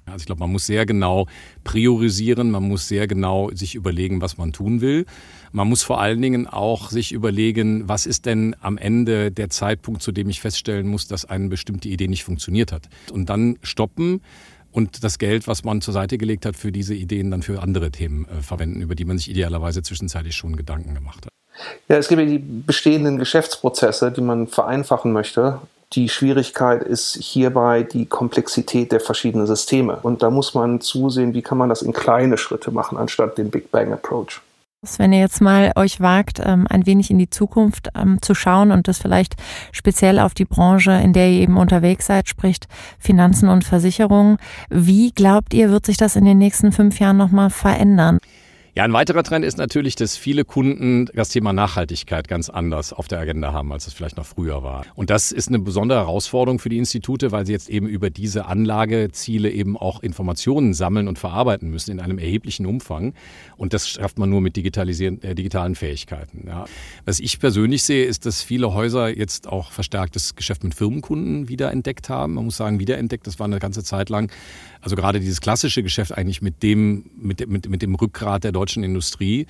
Also 0.07 0.19
ich 0.23 0.27
glaube, 0.27 0.41
man 0.41 0.53
muss 0.53 0.67
sehr 0.67 0.87
genau 0.87 1.27
priorisieren, 1.65 2.51
man 2.51 2.63
muss 2.63 2.89
sehr 2.89 3.07
genau 3.07 3.51
sich 3.53 3.75
überlegen, 3.75 4.21
was 4.21 4.39
man 4.39 4.53
tun 4.53 4.81
will. 4.81 5.05
Man 5.53 5.69
muss 5.69 5.83
vor 5.83 6.01
allen 6.01 6.23
Dingen 6.23 6.47
auch 6.47 6.91
sich 6.91 7.13
überlegen, 7.13 7.89
was 7.89 8.07
ist 8.07 8.25
denn 8.27 8.55
am 8.61 8.79
Ende 8.79 9.33
der 9.33 9.51
Zeitpunkt, 9.51 10.03
zu 10.03 10.13
dem 10.13 10.29
ich 10.29 10.41
feststellen 10.41 10.87
muss, 10.87 11.09
dass 11.09 11.25
eine 11.25 11.49
bestimmte 11.49 11.89
Idee 11.89 12.09
nicht 12.09 12.25
funktioniert 12.25 12.73
hat. 12.73 12.89
Und 13.13 13.29
dann 13.29 13.59
stoppen 13.63 14.21
und 14.71 15.03
das 15.03 15.19
Geld, 15.19 15.49
was 15.49 15.65
man 15.65 15.81
zur 15.81 15.95
Seite 15.95 16.19
gelegt 16.19 16.45
hat 16.45 16.55
für 16.55 16.71
diese 16.71 16.95
Ideen, 16.95 17.31
dann 17.31 17.43
für 17.43 17.63
andere 17.63 17.91
Themen 17.91 18.27
äh, 18.27 18.43
verwenden, 18.43 18.83
über 18.83 18.95
die 18.95 19.07
man 19.07 19.17
sich 19.17 19.31
idealerweise 19.31 19.83
zwischenzeitlich 19.83 20.37
schon 20.37 20.55
Gedanken 20.55 20.95
gemacht 20.95 21.25
hat. 21.25 21.33
Ja, 21.89 21.97
es 21.97 22.09
gibt 22.09 22.21
ja 22.21 22.27
die 22.27 22.39
bestehenden 22.39 23.17
Geschäftsprozesse, 23.17 24.13
die 24.13 24.21
man 24.21 24.47
vereinfachen 24.47 25.13
möchte. 25.13 25.61
Die 25.93 26.09
Schwierigkeit 26.09 26.83
ist 26.83 27.15
hierbei 27.15 27.85
die 27.85 28.07
Komplexität 28.07 28.91
der 28.93 29.01
verschiedenen 29.01 29.47
Systeme. 29.47 29.99
Und 30.03 30.23
da 30.23 30.31
muss 30.31 30.55
man 30.55 30.81
zusehen, 30.81 31.33
wie 31.33 31.43
kann 31.43 31.59
man 31.59 31.69
das 31.69 31.83
in 31.83 31.93
kleine 31.93 32.39
Schritte 32.39 32.71
machen, 32.71 32.99
anstatt 32.99 33.39
den 33.39 33.51
Big 33.51 33.71
Bang 33.71 33.93
Approach. 33.93 34.41
Wenn 34.99 35.13
ihr 35.13 35.21
jetzt 35.21 35.41
mal 35.41 35.73
euch 35.75 36.01
wagt, 36.01 36.41
ähm, 36.45 36.67
ein 36.69 36.87
wenig 36.87 37.11
in 37.11 37.19
die 37.19 37.31
Zukunft 37.31 37.89
ähm, 37.97 38.21
zu 38.21 38.35
schauen 38.35 38.71
und 38.71 38.89
das 38.89 38.99
vielleicht 38.99 39.35
speziell 39.73 40.19
auf 40.19 40.35
die 40.35 40.45
Branche, 40.45 40.93
in 40.93 41.13
der 41.13 41.29
ihr 41.29 41.41
eben 41.41 41.57
unterwegs 41.57 42.07
seid, 42.07 42.29
spricht 42.29 42.69
Finanzen 42.99 43.49
und 43.49 43.65
Versicherungen. 43.65 44.39
Wie 44.69 45.13
glaubt 45.13 45.55
ihr, 45.55 45.71
wird 45.71 45.87
sich 45.87 45.97
das 45.97 46.15
in 46.15 46.25
den 46.25 46.39
nächsten 46.39 46.73
fünf 46.73 47.01
Jahren 47.01 47.17
nochmal 47.17 47.51
verändern? 47.51 48.19
Ja, 48.77 48.85
ein 48.85 48.93
weiterer 48.93 49.23
Trend 49.23 49.43
ist 49.43 49.57
natürlich, 49.57 49.95
dass 49.95 50.19
viele 50.19 50.45
Kunden 50.45 51.07
das 51.15 51.31
Thema 51.31 51.55
Nachhaltigkeit 51.55 52.29
ganz 52.29 52.51
anders 52.51 52.93
auf 52.93 53.09
der 53.09 53.19
Agenda 53.19 53.51
haben, 53.51 53.73
als 53.73 53.87
es 53.87 53.95
vielleicht 53.95 54.19
noch 54.19 54.27
früher 54.27 54.63
war. 54.63 54.85
Und 54.95 55.09
das 55.09 55.33
ist 55.33 55.49
eine 55.49 55.61
besondere 55.61 56.01
Herausforderung 56.01 56.59
für 56.59 56.69
die 56.69 56.77
Institute, 56.77 57.33
weil 57.33 57.47
sie 57.47 57.53
jetzt 57.53 57.71
eben 57.71 57.87
über 57.87 58.11
diese 58.11 58.45
Anlageziele 58.45 59.51
eben 59.51 59.79
auch 59.79 60.03
Informationen 60.03 60.75
sammeln 60.75 61.09
und 61.09 61.19
verarbeiten 61.19 61.71
müssen 61.71 61.91
in 61.91 62.01
einem 62.01 62.19
erheblichen 62.19 62.67
Umfang. 62.67 63.15
Und 63.57 63.73
das 63.73 63.89
schafft 63.89 64.19
man 64.19 64.29
nur 64.29 64.43
mit 64.43 64.57
digitalisieren, 64.57 65.23
äh, 65.23 65.35
digitalen 65.35 65.75
Fähigkeiten. 65.75 66.45
Ja. 66.47 66.67
Was 67.07 67.19
ich 67.19 67.41
persönlich 67.41 67.83
sehe, 67.83 68.05
ist, 68.05 68.27
dass 68.27 68.43
viele 68.43 68.75
Häuser 68.75 69.09
jetzt 69.09 69.49
auch 69.49 69.73
verstärktes 69.73 70.35
Geschäft 70.35 70.65
mit 70.65 70.75
Firmenkunden 70.75 71.49
wiederentdeckt 71.49 72.11
haben. 72.11 72.35
Man 72.35 72.45
muss 72.45 72.59
sagen, 72.59 72.79
wiederentdeckt, 72.79 73.27
das 73.27 73.39
war 73.39 73.47
eine 73.47 73.59
ganze 73.59 73.83
Zeit 73.83 74.11
lang 74.11 74.31
also 74.87 74.95
gerade 74.95 75.19
dieses 75.19 75.41
klassische 75.41 75.83
Geschäft 75.83 76.17
eigentlich 76.17 76.43
mit 76.43 76.63
dem, 76.63 77.07
mit, 77.21 77.49
mit, 77.49 77.69
mit 77.69 77.83
dem 77.83 77.97
Rückgrat 77.97 78.45
der 78.45 78.53
Industrie 78.75 79.47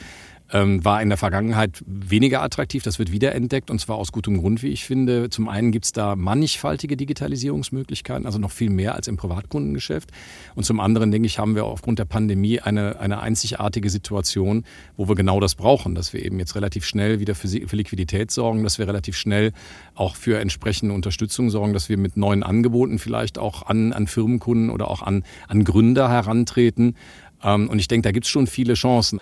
ähm, 0.52 0.84
war 0.84 1.02
in 1.02 1.08
der 1.08 1.18
Vergangenheit 1.18 1.82
weniger 1.86 2.42
attraktiv. 2.42 2.82
Das 2.82 2.98
wird 2.98 3.12
wiederentdeckt 3.12 3.70
und 3.70 3.80
zwar 3.80 3.96
aus 3.96 4.12
gutem 4.12 4.38
Grund, 4.38 4.62
wie 4.62 4.68
ich 4.68 4.84
finde. 4.84 5.28
Zum 5.30 5.48
einen 5.48 5.72
gibt 5.72 5.86
es 5.86 5.92
da 5.92 6.14
mannigfaltige 6.14 6.96
Digitalisierungsmöglichkeiten, 6.96 8.26
also 8.26 8.38
noch 8.38 8.52
viel 8.52 8.70
mehr 8.70 8.94
als 8.94 9.08
im 9.08 9.16
Privatkundengeschäft. 9.16 10.10
Und 10.54 10.64
zum 10.64 10.80
anderen, 10.80 11.10
denke 11.10 11.26
ich, 11.26 11.38
haben 11.38 11.54
wir 11.54 11.64
aufgrund 11.64 11.98
der 11.98 12.04
Pandemie 12.04 12.60
eine, 12.60 13.00
eine 13.00 13.20
einzigartige 13.20 13.90
Situation, 13.90 14.64
wo 14.96 15.08
wir 15.08 15.14
genau 15.14 15.40
das 15.40 15.54
brauchen, 15.54 15.94
dass 15.94 16.12
wir 16.12 16.24
eben 16.24 16.38
jetzt 16.38 16.54
relativ 16.54 16.84
schnell 16.84 17.18
wieder 17.18 17.34
für, 17.34 17.48
für 17.48 17.76
Liquidität 17.76 18.30
sorgen, 18.30 18.62
dass 18.62 18.78
wir 18.78 18.86
relativ 18.86 19.16
schnell 19.16 19.52
auch 19.94 20.14
für 20.14 20.38
entsprechende 20.38 20.94
Unterstützung 20.94 21.50
sorgen, 21.50 21.72
dass 21.72 21.88
wir 21.88 21.98
mit 21.98 22.16
neuen 22.16 22.42
Angeboten 22.42 22.98
vielleicht 22.98 23.38
auch 23.38 23.66
an, 23.66 23.92
an 23.92 24.06
Firmenkunden 24.06 24.70
oder 24.70 24.90
auch 24.90 25.02
an, 25.02 25.24
an 25.48 25.64
Gründer 25.64 26.08
herantreten. 26.08 26.94
Ähm, 27.42 27.68
und 27.68 27.78
ich 27.78 27.88
denke, 27.88 28.08
da 28.08 28.12
gibt 28.12 28.26
es 28.26 28.30
schon 28.30 28.46
viele 28.46 28.74
Chancen. 28.74 29.20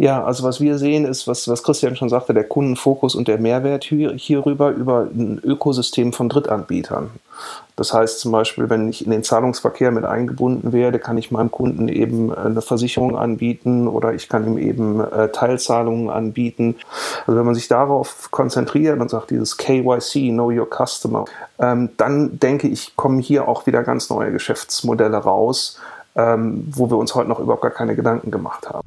Ja, 0.00 0.24
also 0.24 0.44
was 0.44 0.62
wir 0.62 0.78
sehen 0.78 1.04
ist, 1.04 1.28
was, 1.28 1.46
was 1.46 1.62
Christian 1.62 1.94
schon 1.94 2.08
sagte, 2.08 2.32
der 2.32 2.44
Kundenfokus 2.44 3.14
und 3.14 3.28
der 3.28 3.36
Mehrwert 3.36 3.84
hier, 3.84 4.14
hierüber 4.14 4.70
über 4.70 5.08
ein 5.12 5.38
Ökosystem 5.44 6.14
von 6.14 6.30
Drittanbietern. 6.30 7.10
Das 7.76 7.92
heißt 7.92 8.18
zum 8.20 8.32
Beispiel, 8.32 8.70
wenn 8.70 8.88
ich 8.88 9.04
in 9.04 9.10
den 9.10 9.22
Zahlungsverkehr 9.22 9.90
mit 9.90 10.06
eingebunden 10.06 10.72
werde, 10.72 10.98
kann 10.98 11.18
ich 11.18 11.30
meinem 11.30 11.50
Kunden 11.50 11.88
eben 11.88 12.34
eine 12.34 12.62
Versicherung 12.62 13.14
anbieten 13.14 13.88
oder 13.88 14.14
ich 14.14 14.30
kann 14.30 14.46
ihm 14.46 14.56
eben 14.56 15.00
äh, 15.00 15.28
Teilzahlungen 15.32 16.08
anbieten. 16.08 16.76
Also 17.26 17.38
wenn 17.38 17.44
man 17.44 17.54
sich 17.54 17.68
darauf 17.68 18.30
konzentriert 18.30 18.98
und 18.98 19.10
sagt, 19.10 19.30
dieses 19.30 19.58
KYC, 19.58 20.30
Know 20.30 20.50
Your 20.50 20.66
Customer, 20.66 21.26
ähm, 21.58 21.90
dann 21.98 22.38
denke 22.38 22.68
ich, 22.68 22.96
kommen 22.96 23.18
hier 23.18 23.48
auch 23.48 23.66
wieder 23.66 23.82
ganz 23.82 24.08
neue 24.08 24.32
Geschäftsmodelle 24.32 25.18
raus, 25.18 25.78
ähm, 26.20 26.68
wo 26.72 26.90
wir 26.90 26.96
uns 26.96 27.14
heute 27.14 27.28
noch 27.28 27.40
überhaupt 27.40 27.62
gar 27.62 27.70
keine 27.70 27.94
Gedanken 27.94 28.30
gemacht 28.30 28.68
haben. 28.68 28.86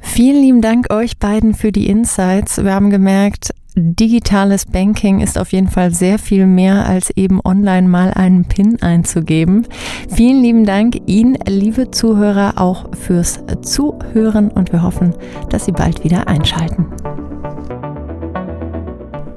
Vielen 0.00 0.42
lieben 0.42 0.62
Dank 0.62 0.92
euch 0.92 1.18
beiden 1.18 1.54
für 1.54 1.72
die 1.72 1.88
Insights. 1.88 2.62
Wir 2.62 2.74
haben 2.74 2.90
gemerkt, 2.90 3.52
digitales 3.74 4.66
Banking 4.66 5.20
ist 5.20 5.38
auf 5.38 5.52
jeden 5.52 5.68
Fall 5.68 5.92
sehr 5.92 6.18
viel 6.18 6.46
mehr 6.46 6.86
als 6.86 7.10
eben 7.10 7.40
online 7.44 7.88
mal 7.88 8.12
einen 8.12 8.44
PIN 8.44 8.80
einzugeben. 8.82 9.66
Vielen 10.08 10.42
lieben 10.42 10.64
Dank 10.64 10.96
Ihnen, 11.06 11.36
liebe 11.46 11.90
Zuhörer, 11.90 12.54
auch 12.56 12.94
fürs 12.96 13.40
Zuhören 13.62 14.50
und 14.50 14.72
wir 14.72 14.82
hoffen, 14.82 15.14
dass 15.50 15.64
Sie 15.64 15.72
bald 15.72 16.04
wieder 16.04 16.26
einschalten. 16.28 16.86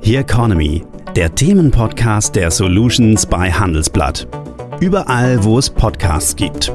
Here 0.02 0.22
Economy, 0.22 0.84
der 1.15 1.34
Themenpodcast 1.36 2.36
der 2.36 2.50
Solutions 2.50 3.26
bei 3.26 3.52
Handelsblatt. 3.52 4.28
Überall, 4.80 5.44
wo 5.44 5.60
es 5.60 5.70
Podcasts 5.70 6.36
gibt. 6.36 6.72